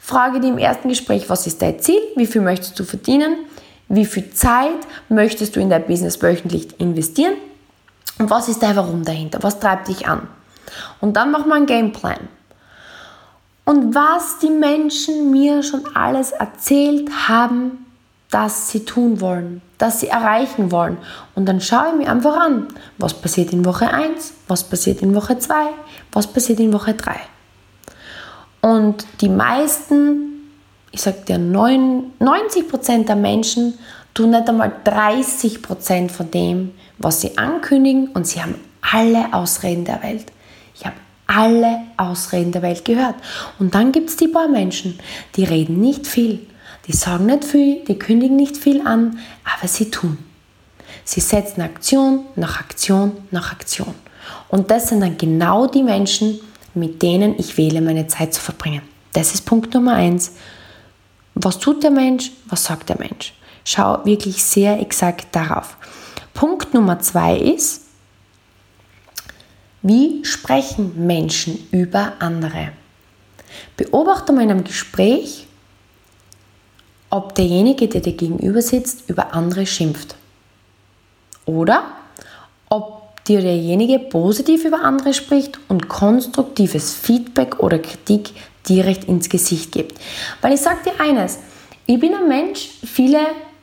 frage 0.00 0.40
dir 0.40 0.48
im 0.48 0.58
ersten 0.58 0.88
Gespräch, 0.88 1.30
was 1.30 1.46
ist 1.46 1.62
dein 1.62 1.78
Ziel, 1.78 2.00
wie 2.16 2.26
viel 2.26 2.42
möchtest 2.42 2.78
du 2.78 2.84
verdienen, 2.84 3.36
wie 3.88 4.04
viel 4.04 4.30
Zeit 4.32 4.78
möchtest 5.08 5.54
du 5.54 5.60
in 5.60 5.70
dein 5.70 5.86
Business 5.86 6.20
wöchentlich 6.20 6.68
investieren 6.80 7.34
und 8.18 8.30
was 8.30 8.48
ist 8.48 8.64
dein 8.64 8.74
Warum 8.74 9.04
dahinter, 9.04 9.38
was 9.42 9.60
treibt 9.60 9.86
dich 9.86 10.08
an. 10.08 10.26
Und 11.00 11.16
dann 11.16 11.30
machen 11.30 11.48
wir 11.48 11.54
einen 11.54 11.66
Gameplan 11.66 12.18
und 13.66 13.94
was 13.94 14.38
die 14.38 14.48
Menschen 14.48 15.30
mir 15.30 15.62
schon 15.62 15.84
alles 15.94 16.30
erzählt 16.30 17.10
haben, 17.28 17.84
dass 18.30 18.70
sie 18.70 18.84
tun 18.84 19.20
wollen, 19.20 19.60
dass 19.76 20.00
sie 20.00 20.08
erreichen 20.08 20.70
wollen. 20.70 20.98
Und 21.34 21.46
dann 21.46 21.60
schaue 21.60 21.88
ich 21.90 21.96
mir 21.96 22.10
einfach 22.10 22.36
an, 22.36 22.68
was 22.98 23.14
passiert 23.14 23.52
in 23.52 23.64
Woche 23.64 23.92
1, 23.92 24.32
was 24.48 24.64
passiert 24.64 25.02
in 25.02 25.14
Woche 25.14 25.38
2, 25.38 25.54
was 26.12 26.26
passiert 26.26 26.60
in 26.60 26.72
Woche 26.72 26.94
3. 26.94 27.16
Und 28.62 29.04
die 29.20 29.28
meisten, 29.28 30.50
ich 30.92 31.02
sage 31.02 31.22
dir, 31.26 31.36
90% 31.36 33.06
der 33.06 33.16
Menschen 33.16 33.74
tun 34.14 34.30
nicht 34.30 34.48
einmal 34.48 34.72
30% 34.84 36.10
von 36.10 36.30
dem, 36.30 36.72
was 36.98 37.20
sie 37.20 37.36
ankündigen 37.36 38.08
und 38.08 38.26
sie 38.26 38.40
haben 38.40 38.54
alle 38.80 39.34
Ausreden 39.34 39.84
der 39.84 40.02
Welt. 40.02 40.26
Ich 40.74 40.86
habe 40.86 40.96
alle 41.26 41.82
Ausreden 41.96 42.52
der 42.52 42.62
Welt 42.62 42.84
gehört. 42.84 43.16
Und 43.58 43.74
dann 43.74 43.92
gibt 43.92 44.10
es 44.10 44.16
die 44.16 44.28
paar 44.28 44.48
Menschen, 44.48 44.98
die 45.36 45.44
reden 45.44 45.80
nicht 45.80 46.06
viel, 46.06 46.46
die 46.86 46.92
sagen 46.92 47.26
nicht 47.26 47.44
viel, 47.44 47.84
die 47.84 47.98
kündigen 47.98 48.36
nicht 48.36 48.56
viel 48.56 48.86
an, 48.86 49.18
aber 49.44 49.68
sie 49.68 49.90
tun. 49.90 50.18
Sie 51.04 51.20
setzen 51.20 51.62
Aktion 51.62 52.24
nach 52.36 52.60
Aktion 52.60 53.12
nach 53.30 53.52
Aktion. 53.52 53.94
Und 54.48 54.70
das 54.70 54.88
sind 54.88 55.00
dann 55.00 55.18
genau 55.18 55.66
die 55.66 55.82
Menschen, 55.82 56.40
mit 56.74 57.02
denen 57.02 57.38
ich 57.38 57.56
wähle, 57.56 57.80
meine 57.80 58.06
Zeit 58.06 58.34
zu 58.34 58.40
verbringen. 58.40 58.82
Das 59.12 59.34
ist 59.34 59.46
Punkt 59.46 59.72
Nummer 59.74 59.94
eins. 59.94 60.32
Was 61.34 61.58
tut 61.58 61.82
der 61.82 61.90
Mensch? 61.90 62.32
Was 62.48 62.64
sagt 62.64 62.88
der 62.88 62.98
Mensch? 62.98 63.34
Schau 63.64 64.04
wirklich 64.04 64.42
sehr 64.44 64.80
exakt 64.80 65.34
darauf. 65.34 65.76
Punkt 66.34 66.74
Nummer 66.74 67.00
zwei 67.00 67.36
ist, 67.36 67.85
wie 69.86 70.24
sprechen 70.24 71.06
Menschen 71.06 71.68
über 71.70 72.14
andere? 72.18 72.72
Beobachte 73.76 74.32
mal 74.32 74.42
in 74.42 74.50
einem 74.50 74.64
Gespräch, 74.64 75.46
ob 77.10 77.34
derjenige, 77.34 77.88
der 77.88 78.00
dir 78.00 78.14
gegenüber 78.14 78.62
sitzt, 78.62 79.08
über 79.08 79.32
andere 79.32 79.64
schimpft. 79.66 80.16
Oder 81.44 81.84
ob 82.68 83.24
dir 83.24 83.40
derjenige 83.40 83.98
positiv 83.98 84.64
über 84.64 84.82
andere 84.82 85.14
spricht 85.14 85.58
und 85.68 85.88
konstruktives 85.88 86.94
Feedback 86.94 87.60
oder 87.60 87.78
Kritik 87.78 88.30
direkt 88.68 89.04
ins 89.04 89.28
Gesicht 89.28 89.72
gibt. 89.72 89.98
Weil 90.40 90.54
ich 90.54 90.60
sage 90.60 90.78
dir 90.84 91.00
eines, 91.00 91.38
ich 91.86 92.00
bin 92.00 92.14
ein 92.14 92.28
Mensch, 92.28 92.70
viele 92.84 93.20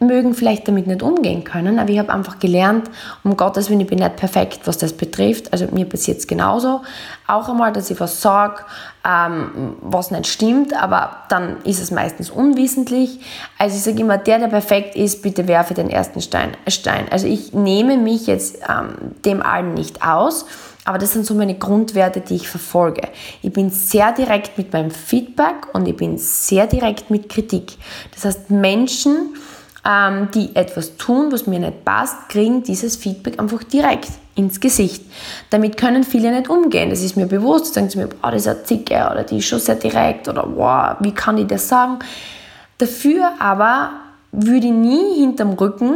mögen 0.07 0.33
vielleicht 0.33 0.67
damit 0.67 0.87
nicht 0.87 1.01
umgehen 1.01 1.43
können, 1.43 1.79
aber 1.79 1.89
ich 1.89 1.99
habe 1.99 2.11
einfach 2.11 2.39
gelernt, 2.39 2.89
um 3.23 3.35
Gottes 3.37 3.69
Willen, 3.69 3.81
ich 3.81 3.87
bin 3.87 3.99
nicht 3.99 4.15
perfekt, 4.15 4.61
was 4.65 4.77
das 4.77 4.93
betrifft. 4.93 5.51
Also 5.51 5.67
mir 5.71 5.85
passiert 5.85 6.19
es 6.19 6.27
genauso. 6.27 6.81
Auch 7.27 7.49
einmal, 7.49 7.71
dass 7.73 7.89
ich 7.89 7.99
was 7.99 8.21
sage, 8.21 8.63
ähm, 9.05 9.75
was 9.81 10.11
nicht 10.11 10.27
stimmt, 10.27 10.73
aber 10.73 11.17
dann 11.29 11.57
ist 11.63 11.81
es 11.81 11.91
meistens 11.91 12.29
unwissentlich. 12.29 13.19
Also 13.57 13.75
ich 13.75 13.83
sage 13.83 13.99
immer, 13.99 14.17
der, 14.17 14.39
der 14.39 14.47
perfekt 14.47 14.95
ist, 14.95 15.21
bitte 15.21 15.47
werfe 15.47 15.73
den 15.73 15.89
ersten 15.89 16.21
Stein. 16.21 16.55
Stein. 16.67 17.05
Also 17.11 17.27
ich 17.27 17.53
nehme 17.53 17.97
mich 17.97 18.27
jetzt 18.27 18.59
ähm, 18.69 19.15
dem 19.25 19.41
allen 19.41 19.73
nicht 19.73 20.05
aus. 20.05 20.45
Aber 20.85 20.97
das 20.97 21.13
sind 21.13 21.25
so 21.25 21.33
meine 21.33 21.55
Grundwerte, 21.55 22.19
die 22.19 22.35
ich 22.35 22.49
verfolge. 22.49 23.07
Ich 23.41 23.53
bin 23.53 23.69
sehr 23.69 24.11
direkt 24.11 24.57
mit 24.57 24.73
meinem 24.73 24.91
Feedback 24.91 25.73
und 25.73 25.87
ich 25.87 25.95
bin 25.95 26.17
sehr 26.17 26.67
direkt 26.67 27.09
mit 27.09 27.29
Kritik. 27.29 27.77
Das 28.13 28.25
heißt, 28.25 28.49
Menschen, 28.49 29.35
ähm, 29.85 30.29
die 30.33 30.55
etwas 30.55 30.97
tun, 30.97 31.31
was 31.31 31.47
mir 31.47 31.59
nicht 31.59 31.83
passt, 31.83 32.29
kriegen 32.29 32.63
dieses 32.63 32.95
Feedback 32.95 33.39
einfach 33.39 33.63
direkt 33.63 34.09
ins 34.35 34.59
Gesicht. 34.59 35.03
Damit 35.49 35.77
können 35.77 36.03
viele 36.03 36.31
nicht 36.31 36.49
umgehen. 36.49 36.89
Das 36.89 37.01
ist 37.01 37.17
mir 37.17 37.27
bewusst. 37.27 37.73
Sagen 37.73 37.89
sie 37.89 37.99
mir, 37.99 38.07
boah, 38.07 38.31
das 38.31 38.41
ist 38.41 38.47
eine 38.47 38.63
Zicke 38.63 39.07
oder 39.11 39.23
die 39.23 39.39
ist 39.39 39.45
schon 39.45 39.59
sehr 39.59 39.75
direkt 39.75 40.27
oder 40.27 40.47
wow, 40.55 40.95
wie 41.01 41.11
kann 41.11 41.37
ich 41.37 41.47
das 41.47 41.67
sagen? 41.67 41.99
Dafür 42.77 43.33
aber 43.39 43.91
würde 44.31 44.67
ich 44.67 44.73
nie 44.73 45.19
hinterm 45.19 45.53
Rücken 45.53 45.95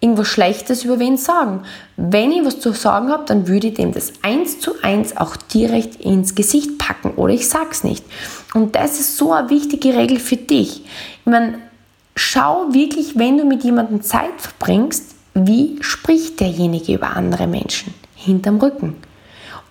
irgendwas 0.00 0.28
Schlechtes 0.28 0.84
über 0.84 0.98
wen 0.98 1.16
sagen. 1.16 1.62
Wenn 1.96 2.30
ich 2.30 2.44
was 2.44 2.60
zu 2.60 2.72
sagen 2.72 3.10
habe, 3.10 3.24
dann 3.26 3.48
würde 3.48 3.68
ich 3.68 3.74
dem 3.74 3.92
das 3.92 4.12
eins 4.22 4.60
zu 4.60 4.74
eins 4.82 5.16
auch 5.16 5.36
direkt 5.36 5.96
ins 5.96 6.34
Gesicht 6.34 6.78
packen 6.78 7.12
oder 7.16 7.34
ich 7.34 7.48
sag's 7.48 7.82
nicht. 7.84 8.04
Und 8.54 8.76
das 8.76 9.00
ist 9.00 9.16
so 9.16 9.32
eine 9.32 9.50
wichtige 9.50 9.96
Regel 9.96 10.20
für 10.20 10.36
dich. 10.36 10.84
Ich 10.84 11.26
meine, 11.26 11.58
schau 12.18 12.72
wirklich, 12.72 13.16
wenn 13.16 13.38
du 13.38 13.44
mit 13.44 13.64
jemandem 13.64 14.02
Zeit 14.02 14.38
verbringst, 14.38 15.14
wie 15.34 15.78
spricht 15.80 16.40
derjenige 16.40 16.94
über 16.94 17.10
andere 17.16 17.46
Menschen 17.46 17.94
hinterm 18.16 18.58
Rücken? 18.58 18.96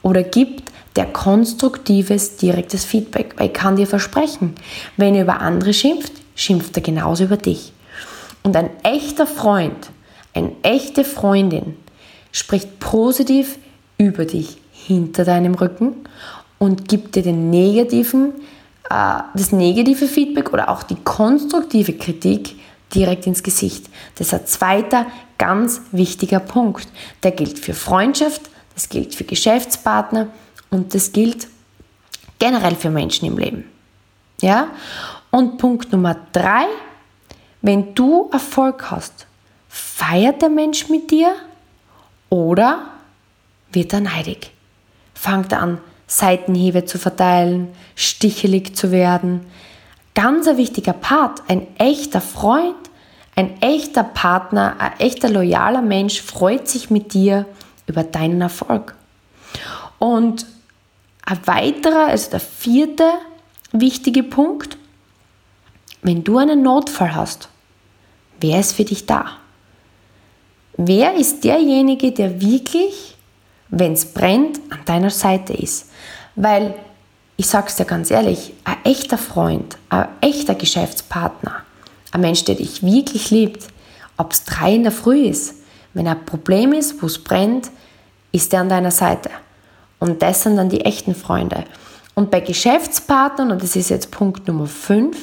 Oder 0.02 0.24
gibt 0.24 0.72
der 0.96 1.06
konstruktives, 1.06 2.38
direktes 2.38 2.86
Feedback? 2.86 3.36
Weil 3.38 3.48
ich 3.48 3.54
kann 3.54 3.76
dir 3.76 3.86
versprechen, 3.86 4.56
wenn 4.96 5.14
er 5.16 5.24
über 5.24 5.42
andere 5.42 5.74
schimpft, 5.74 6.14
schimpft 6.36 6.78
er 6.78 6.84
genauso 6.84 7.26
über 7.26 7.38
dich. 7.38 7.74
Und 8.44 8.56
ein 8.56 8.70
echter 8.84 9.28
Freund, 9.28 9.90
eine 10.34 10.52
echte 10.64 11.04
Freundin 11.04 11.76
spricht 12.32 12.80
positiv 12.80 13.58
über 13.98 14.24
dich 14.24 14.58
hinter 14.72 15.26
deinem 15.26 15.56
Rücken 15.56 15.96
und 16.60 16.88
gibt 16.88 17.16
dir 17.16 17.24
den 17.24 17.50
negativen 17.50 18.34
das 18.90 19.52
negative 19.52 20.08
Feedback 20.08 20.54
oder 20.54 20.70
auch 20.70 20.84
die 20.84 20.96
konstruktive 20.96 21.94
Kritik 21.94 22.56
direkt 22.94 23.28
ins 23.28 23.44
Gesicht. 23.44 23.88
Das 24.16 24.28
ist 24.28 24.34
ein 24.34 24.48
zweiter 24.48 25.06
ganz 25.38 25.82
wichtiger 25.92 26.40
Punkt. 26.40 26.88
Der 27.24 27.32
gilt 27.32 27.60
für 27.60 27.74
Freundschaft, 27.74 28.42
das 28.74 28.90
gilt 28.90 29.16
für 29.16 29.24
Geschäftspartner 29.24 30.28
und 30.70 30.94
das 30.94 31.12
gilt 31.12 31.48
generell 32.40 32.76
für 32.76 32.90
Menschen 32.90 33.28
im 33.28 33.38
Leben. 33.38 33.66
Ja? 34.42 34.70
Und 35.32 35.58
Punkt 35.58 35.92
Nummer 35.92 36.16
drei, 36.32 36.66
wenn 37.62 37.94
du 37.94 38.30
Erfolg 38.32 38.90
hast, 38.90 39.28
feiert 39.68 40.42
der 40.42 40.50
Mensch 40.50 40.90
mit 40.90 41.12
dir 41.12 41.36
oder 42.30 42.88
wird 43.72 43.94
er 43.94 44.02
neidig? 44.02 44.52
Fangt 45.14 45.54
an, 45.54 45.80
Seitenhiebe 46.08 46.86
zu 46.86 46.98
verteilen, 46.98 47.68
stichelig 47.96 48.76
zu 48.76 48.92
werden. 48.92 49.42
Ganz 50.16 50.48
ein 50.48 50.58
wichtiger 50.58 50.94
Part, 50.94 51.44
ein 51.50 51.68
echter 51.78 52.22
Freund, 52.22 52.76
ein 53.36 53.62
echter 53.62 54.04
Partner, 54.04 54.78
ein 54.80 55.00
echter 55.00 55.30
loyaler 55.30 55.82
Mensch 55.82 56.22
freut 56.22 56.68
sich 56.68 56.90
mit 56.90 57.14
dir 57.14 57.46
über 57.86 58.04
deinen 58.04 58.42
Erfolg. 58.42 58.96
Und 60.00 60.46
ein 61.24 61.40
weiterer, 61.46 62.08
also 62.08 62.32
der 62.32 62.40
vierte 62.40 63.04
wichtige 63.74 64.24
Punkt, 64.24 64.78
wenn 66.02 66.24
du 66.24 66.38
einen 66.38 66.64
Notfall 66.64 67.14
hast, 67.14 67.50
wer 68.40 68.60
ist 68.60 68.74
für 68.74 68.86
dich 68.86 69.06
da? 69.06 69.26
Wer 70.78 71.16
ist 71.16 71.44
derjenige, 71.44 72.12
der 72.12 72.40
wirklich 72.40 73.17
wenn 73.70 73.94
es 73.94 74.06
brennt, 74.06 74.60
an 74.70 74.80
deiner 74.86 75.10
Seite 75.10 75.54
ist. 75.54 75.90
Weil, 76.36 76.76
ich 77.36 77.48
sag's 77.48 77.76
dir 77.76 77.86
ganz 77.86 78.12
ehrlich, 78.12 78.54
ein 78.64 78.78
echter 78.84 79.18
Freund, 79.18 79.78
ein 79.90 80.08
echter 80.22 80.56
Geschäftspartner, 80.56 81.64
ein 82.12 82.22
Mensch, 82.22 82.44
der 82.46 82.56
dich 82.56 82.84
wirklich 82.84 83.32
liebt, 83.32 83.68
ob 84.18 84.32
es 84.32 84.44
drei 84.44 84.76
in 84.76 84.84
der 84.84 84.92
Früh 84.92 85.22
ist, 85.22 85.56
wenn 85.94 86.08
ein 86.08 86.26
Problem 86.26 86.74
ist, 86.74 87.02
wo 87.02 87.08
es 87.08 87.24
brennt, 87.24 87.70
ist 88.32 88.54
er 88.54 88.62
an 88.62 88.70
deiner 88.70 88.92
Seite. 88.92 89.30
Und 90.00 90.22
das 90.22 90.44
sind 90.44 90.58
dann 90.58 90.70
die 90.70 90.82
echten 90.82 91.16
Freunde. 91.16 91.64
Und 92.14 92.32
bei 92.32 92.40
Geschäftspartnern, 92.40 93.52
und 93.52 93.64
das 93.64 93.76
ist 93.76 93.90
jetzt 93.90 94.12
Punkt 94.12 94.48
Nummer 94.48 94.68
5, 94.68 95.18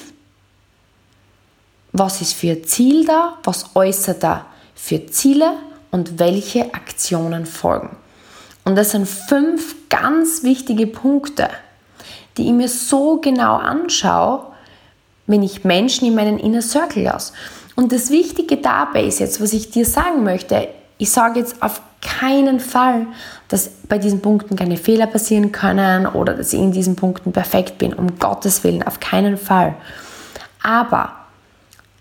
was 1.93 2.21
ist 2.21 2.35
für 2.35 2.53
ein 2.53 2.65
Ziel 2.65 3.05
da, 3.05 3.39
was 3.45 3.77
äußert 3.77 4.25
er 4.25 4.47
für 4.75 5.07
Ziele 5.07 5.55
und 5.93 6.19
welche 6.19 6.75
Aktionen 6.75 7.47
folgen. 7.47 7.97
Und 8.65 8.77
das 8.77 8.93
sind 8.93 9.07
fünf 9.07 9.77
ganz 9.89 10.43
wichtige 10.43 10.87
Punkte, 10.87 11.49
die 12.37 12.47
ich 12.47 12.53
mir 12.53 12.69
so 12.69 13.21
genau 13.21 13.57
anschaue, 13.57 14.47
wenn 15.27 15.43
ich 15.43 15.65
Menschen 15.65 16.07
in 16.09 16.15
meinen 16.15 16.39
Inner 16.39 16.63
Circle 16.63 17.05
lasse. 17.05 17.33
Und 17.77 17.93
das 17.93 18.11
Wichtige 18.11 18.57
dabei 18.59 19.05
ist 19.05 19.21
jetzt, 19.21 19.41
was 19.41 19.53
ich 19.53 19.71
dir 19.71 19.85
sagen 19.85 20.23
möchte, 20.23 20.69
ich 20.99 21.11
sage 21.11 21.41
jetzt 21.41 21.61
auf 21.63 21.81
keinen 22.01 22.61
Fall, 22.61 23.07
dass 23.49 23.69
bei 23.89 23.99
diesen 23.99 24.21
Punkten 24.21 24.57
keine 24.57 24.77
Fehler 24.77 25.07
passieren 25.07 25.53
können 25.53 26.07
oder 26.07 26.35
dass 26.35 26.53
ich 26.53 26.61
in 26.61 26.73
diesen 26.73 26.97
Punkten 26.97 27.33
perfekt 27.33 27.79
bin, 27.79 27.93
um 27.95 28.19
Gottes 28.19 28.63
Willen, 28.63 28.83
auf 28.83 29.01
keinen 29.01 29.37
Fall. 29.37 29.75
Aber 30.63 31.13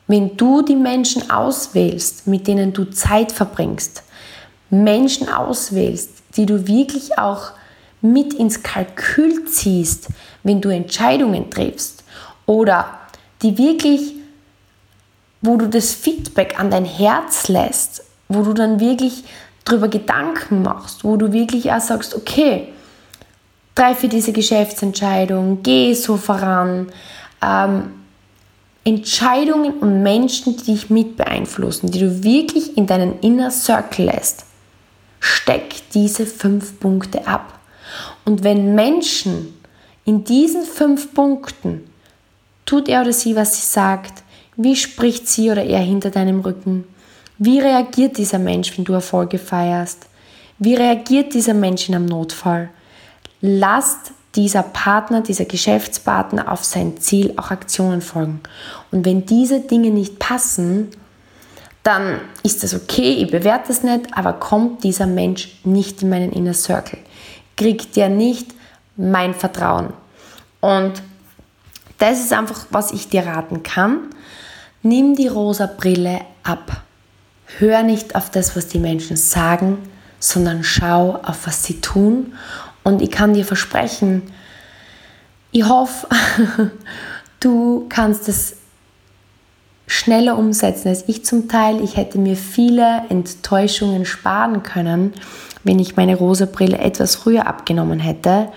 wenn 0.07 0.37
du 0.37 0.61
die 0.61 0.75
Menschen 0.75 1.31
auswählst, 1.31 2.27
mit 2.27 2.47
denen 2.47 2.73
du 2.73 2.85
Zeit 2.85 3.31
verbringst, 3.31 4.03
Menschen 4.69 5.29
auswählst, 5.29 6.22
die 6.35 6.45
du 6.45 6.67
wirklich 6.67 7.17
auch 7.17 7.51
mit 8.01 8.33
ins 8.33 8.63
Kalkül 8.63 9.45
ziehst, 9.45 10.09
wenn 10.43 10.61
du 10.61 10.69
Entscheidungen 10.69 11.49
triffst 11.49 12.03
oder 12.45 12.85
die 13.41 13.57
wirklich, 13.57 14.13
wo 15.41 15.57
du 15.57 15.67
das 15.67 15.93
Feedback 15.93 16.59
an 16.59 16.71
dein 16.71 16.85
Herz 16.85 17.47
lässt, 17.47 18.03
wo 18.27 18.43
du 18.43 18.53
dann 18.53 18.79
wirklich 18.79 19.23
darüber 19.63 19.87
Gedanken 19.87 20.61
machst, 20.61 21.03
wo 21.03 21.15
du 21.15 21.31
wirklich 21.31 21.71
auch 21.71 21.79
sagst, 21.79 22.15
okay, 22.15 22.69
treffe 23.75 24.07
diese 24.07 24.33
Geschäftsentscheidung, 24.33 25.63
geh 25.63 25.93
so 25.93 26.17
voran. 26.17 26.91
Ähm, 27.41 27.91
Entscheidungen 28.85 29.79
und 29.79 30.03
Menschen, 30.03 30.57
die 30.57 30.63
dich 30.63 30.89
mit 30.89 31.15
beeinflussen, 31.15 31.89
die 31.89 31.99
du 31.99 32.23
wirklich 32.23 32.77
in 32.77 32.85
deinen 32.85 33.19
Inner 33.21 33.49
Circle 33.49 34.07
lässt. 34.07 34.45
Steck 35.25 35.89
diese 35.93 36.25
fünf 36.25 36.79
Punkte 36.79 37.25
ab. 37.27 37.59
Und 38.25 38.43
wenn 38.43 38.75
Menschen 38.75 39.53
In 40.05 40.25
diesen 40.25 40.63
fünf 40.63 41.13
Punkten 41.13 41.89
tut 42.65 42.89
er 42.89 43.01
oder 43.01 43.13
sie, 43.13 43.37
was 43.37 43.55
sie 43.55 43.65
sagt, 43.65 44.23
wie 44.57 44.75
spricht 44.75 45.29
sie 45.29 45.49
oder 45.49 45.63
er 45.63 45.79
hinter 45.79 46.09
deinem 46.09 46.41
Rücken, 46.41 46.83
wie 47.37 47.59
reagiert 47.59 48.17
dieser 48.17 48.39
Mensch, 48.39 48.77
wenn 48.77 48.83
du 48.83 48.93
Erfolge 48.93 49.39
feierst, 49.39 50.07
wie 50.59 50.75
reagiert 50.75 51.33
dieser 51.33 51.53
Mensch 51.53 51.87
in 51.87 51.95
einem 51.95 52.05
Notfall. 52.05 52.69
Lasst 53.39 54.11
dieser 54.35 54.63
Partner, 54.63 55.21
dieser 55.21 55.45
Geschäftspartner 55.45 56.51
auf 56.51 56.65
sein 56.65 56.97
Ziel 56.97 57.33
auch 57.37 57.51
Aktionen 57.51 58.01
folgen. 58.01 58.41
Und 58.91 59.05
wenn 59.05 59.25
diese 59.25 59.61
Dinge 59.61 59.91
nicht 59.91 60.19
passen, 60.19 60.89
dann 61.83 62.21
ist 62.43 62.63
das 62.63 62.73
okay, 62.73 63.11
ich 63.11 63.29
bewerte 63.29 63.71
es 63.71 63.83
nicht, 63.83 64.07
aber 64.13 64.33
kommt 64.33 64.83
dieser 64.83 65.05
Mensch 65.05 65.59
nicht 65.65 66.01
in 66.01 66.09
meinen 66.09 66.31
Inner 66.31 66.53
Circle, 66.53 66.99
kriegt 67.57 67.95
der 67.97 68.09
nicht 68.09 68.51
mein 68.95 69.33
Vertrauen. 69.33 69.91
Und 70.61 70.93
das 71.97 72.21
ist 72.21 72.33
einfach, 72.33 72.65
was 72.69 72.91
ich 72.91 73.09
dir 73.09 73.25
raten 73.25 73.63
kann. 73.63 74.09
Nimm 74.81 75.15
die 75.15 75.27
rosa 75.27 75.67
Brille 75.67 76.21
ab. 76.43 76.81
Hör 77.57 77.83
nicht 77.83 78.15
auf 78.15 78.29
das, 78.29 78.55
was 78.55 78.67
die 78.67 78.79
Menschen 78.79 79.17
sagen, 79.17 79.77
sondern 80.19 80.63
schau 80.63 81.19
auf, 81.21 81.47
was 81.47 81.63
sie 81.63 81.81
tun. 81.81 82.33
Und 82.83 83.01
ich 83.01 83.11
kann 83.11 83.33
dir 83.33 83.45
versprechen, 83.45 84.23
ich 85.51 85.67
hoffe, 85.67 86.07
du 87.39 87.85
kannst 87.89 88.27
es 88.27 88.57
schneller 89.87 90.37
umsetzen 90.37 90.89
als 90.89 91.03
ich 91.07 91.25
zum 91.25 91.47
Teil. 91.47 91.81
Ich 91.83 91.97
hätte 91.97 92.17
mir 92.17 92.35
viele 92.35 93.03
Enttäuschungen 93.09 94.05
sparen 94.05 94.63
können, 94.63 95.13
wenn 95.63 95.79
ich 95.79 95.95
meine 95.95 96.15
rosa 96.15 96.45
Brille 96.45 96.77
etwas 96.77 97.15
früher 97.15 97.47
abgenommen 97.47 97.99
hätte. 97.99 98.49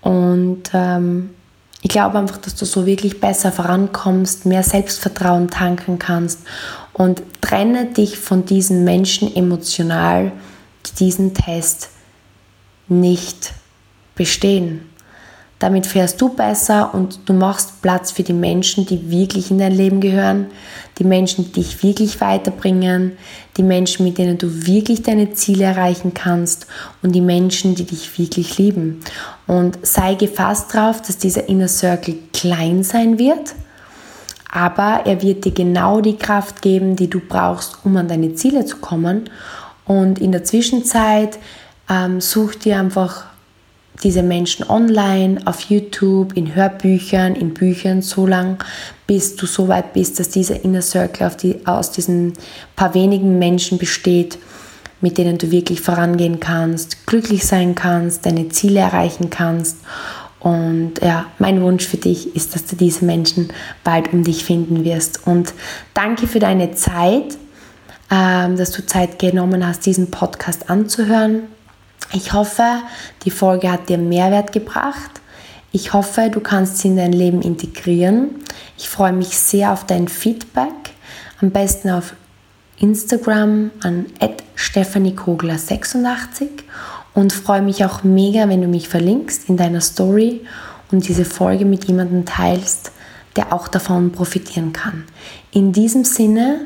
Und 0.00 0.70
ähm, 0.72 1.30
ich 1.82 1.90
glaube 1.90 2.18
einfach, 2.18 2.36
dass 2.38 2.54
du 2.54 2.64
so 2.66 2.84
wirklich 2.84 3.20
besser 3.20 3.52
vorankommst, 3.52 4.46
mehr 4.46 4.62
Selbstvertrauen 4.62 5.48
tanken 5.48 5.98
kannst 5.98 6.40
und 6.92 7.22
trenne 7.40 7.86
dich 7.86 8.18
von 8.18 8.44
diesen 8.44 8.84
Menschen 8.84 9.34
emotional, 9.34 10.32
die 10.86 10.94
diesen 11.04 11.32
Test 11.34 11.88
nicht 12.88 13.54
bestehen. 14.14 14.89
Damit 15.60 15.86
fährst 15.86 16.18
du 16.22 16.30
besser 16.30 16.94
und 16.94 17.20
du 17.26 17.34
machst 17.34 17.82
Platz 17.82 18.10
für 18.10 18.22
die 18.22 18.32
Menschen, 18.32 18.86
die 18.86 19.10
wirklich 19.10 19.50
in 19.50 19.58
dein 19.58 19.72
Leben 19.72 20.00
gehören, 20.00 20.46
die 20.98 21.04
Menschen, 21.04 21.44
die 21.44 21.60
dich 21.60 21.82
wirklich 21.82 22.18
weiterbringen, 22.22 23.12
die 23.58 23.62
Menschen, 23.62 24.04
mit 24.04 24.16
denen 24.16 24.38
du 24.38 24.66
wirklich 24.66 25.02
deine 25.02 25.34
Ziele 25.34 25.64
erreichen 25.64 26.14
kannst 26.14 26.66
und 27.02 27.12
die 27.12 27.20
Menschen, 27.20 27.74
die 27.74 27.84
dich 27.84 28.18
wirklich 28.18 28.56
lieben. 28.56 29.00
Und 29.46 29.86
sei 29.86 30.14
gefasst 30.14 30.74
darauf, 30.74 31.02
dass 31.02 31.18
dieser 31.18 31.46
Inner 31.50 31.68
Circle 31.68 32.16
klein 32.32 32.82
sein 32.82 33.18
wird, 33.18 33.54
aber 34.50 35.02
er 35.04 35.20
wird 35.20 35.44
dir 35.44 35.52
genau 35.52 36.00
die 36.00 36.16
Kraft 36.16 36.62
geben, 36.62 36.96
die 36.96 37.10
du 37.10 37.20
brauchst, 37.20 37.76
um 37.84 37.98
an 37.98 38.08
deine 38.08 38.34
Ziele 38.34 38.64
zu 38.64 38.78
kommen. 38.78 39.28
Und 39.84 40.20
in 40.20 40.32
der 40.32 40.44
Zwischenzeit 40.44 41.38
ähm, 41.90 42.22
such 42.22 42.54
dir 42.54 42.78
einfach 42.78 43.29
diese 44.02 44.22
Menschen 44.22 44.68
online, 44.68 45.40
auf 45.44 45.62
YouTube, 45.62 46.36
in 46.36 46.54
Hörbüchern, 46.54 47.34
in 47.34 47.54
Büchern, 47.54 48.02
so 48.02 48.26
lange, 48.26 48.58
bis 49.06 49.36
du 49.36 49.46
so 49.46 49.68
weit 49.68 49.92
bist, 49.92 50.18
dass 50.18 50.28
dieser 50.28 50.64
Inner 50.64 50.82
Circle 50.82 51.30
die, 51.40 51.66
aus 51.66 51.90
diesen 51.90 52.32
paar 52.76 52.94
wenigen 52.94 53.38
Menschen 53.38 53.78
besteht, 53.78 54.38
mit 55.00 55.18
denen 55.18 55.38
du 55.38 55.50
wirklich 55.50 55.80
vorangehen 55.80 56.40
kannst, 56.40 57.06
glücklich 57.06 57.46
sein 57.46 57.74
kannst, 57.74 58.26
deine 58.26 58.48
Ziele 58.48 58.80
erreichen 58.80 59.30
kannst. 59.30 59.78
Und 60.40 60.94
ja, 61.02 61.26
mein 61.38 61.60
Wunsch 61.62 61.86
für 61.86 61.98
dich 61.98 62.34
ist, 62.34 62.54
dass 62.54 62.64
du 62.64 62.76
diese 62.76 63.04
Menschen 63.04 63.52
bald 63.84 64.12
um 64.12 64.24
dich 64.24 64.44
finden 64.44 64.84
wirst. 64.84 65.26
Und 65.26 65.52
danke 65.92 66.26
für 66.26 66.38
deine 66.38 66.72
Zeit, 66.72 67.36
ähm, 68.10 68.56
dass 68.56 68.72
du 68.72 68.84
Zeit 68.84 69.18
genommen 69.18 69.66
hast, 69.66 69.84
diesen 69.84 70.10
Podcast 70.10 70.70
anzuhören. 70.70 71.42
Ich 72.12 72.32
hoffe, 72.32 72.64
die 73.24 73.30
Folge 73.30 73.70
hat 73.70 73.88
dir 73.88 73.98
Mehrwert 73.98 74.52
gebracht. 74.52 75.20
Ich 75.72 75.92
hoffe, 75.92 76.30
du 76.30 76.40
kannst 76.40 76.78
sie 76.78 76.88
in 76.88 76.96
dein 76.96 77.12
Leben 77.12 77.42
integrieren. 77.42 78.30
Ich 78.76 78.88
freue 78.88 79.12
mich 79.12 79.38
sehr 79.38 79.72
auf 79.72 79.86
dein 79.86 80.08
Feedback. 80.08 80.72
Am 81.40 81.50
besten 81.50 81.90
auf 81.90 82.14
Instagram 82.78 83.70
an 83.82 84.06
stephaniekogler86 84.56 86.48
und 87.14 87.32
freue 87.32 87.62
mich 87.62 87.84
auch 87.84 88.02
mega, 88.02 88.48
wenn 88.48 88.62
du 88.62 88.68
mich 88.68 88.88
verlinkst 88.88 89.48
in 89.48 89.56
deiner 89.56 89.80
Story 89.80 90.40
und 90.90 91.06
diese 91.06 91.24
Folge 91.24 91.64
mit 91.64 91.84
jemandem 91.84 92.24
teilst, 92.24 92.92
der 93.36 93.52
auch 93.52 93.68
davon 93.68 94.12
profitieren 94.12 94.72
kann. 94.72 95.04
In 95.52 95.72
diesem 95.72 96.04
Sinne, 96.04 96.62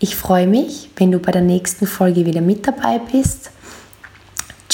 ich 0.00 0.16
freue 0.16 0.46
mich, 0.46 0.90
wenn 0.96 1.10
du 1.10 1.18
bei 1.18 1.32
der 1.32 1.42
nächsten 1.42 1.86
Folge 1.86 2.26
wieder 2.26 2.40
mit 2.40 2.66
dabei 2.66 3.00
bist. 3.10 3.50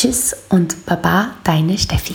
Tschüss 0.04 0.36
und 0.50 0.84
Baba, 0.84 1.30
deine 1.44 1.78
Steffi. 1.78 2.14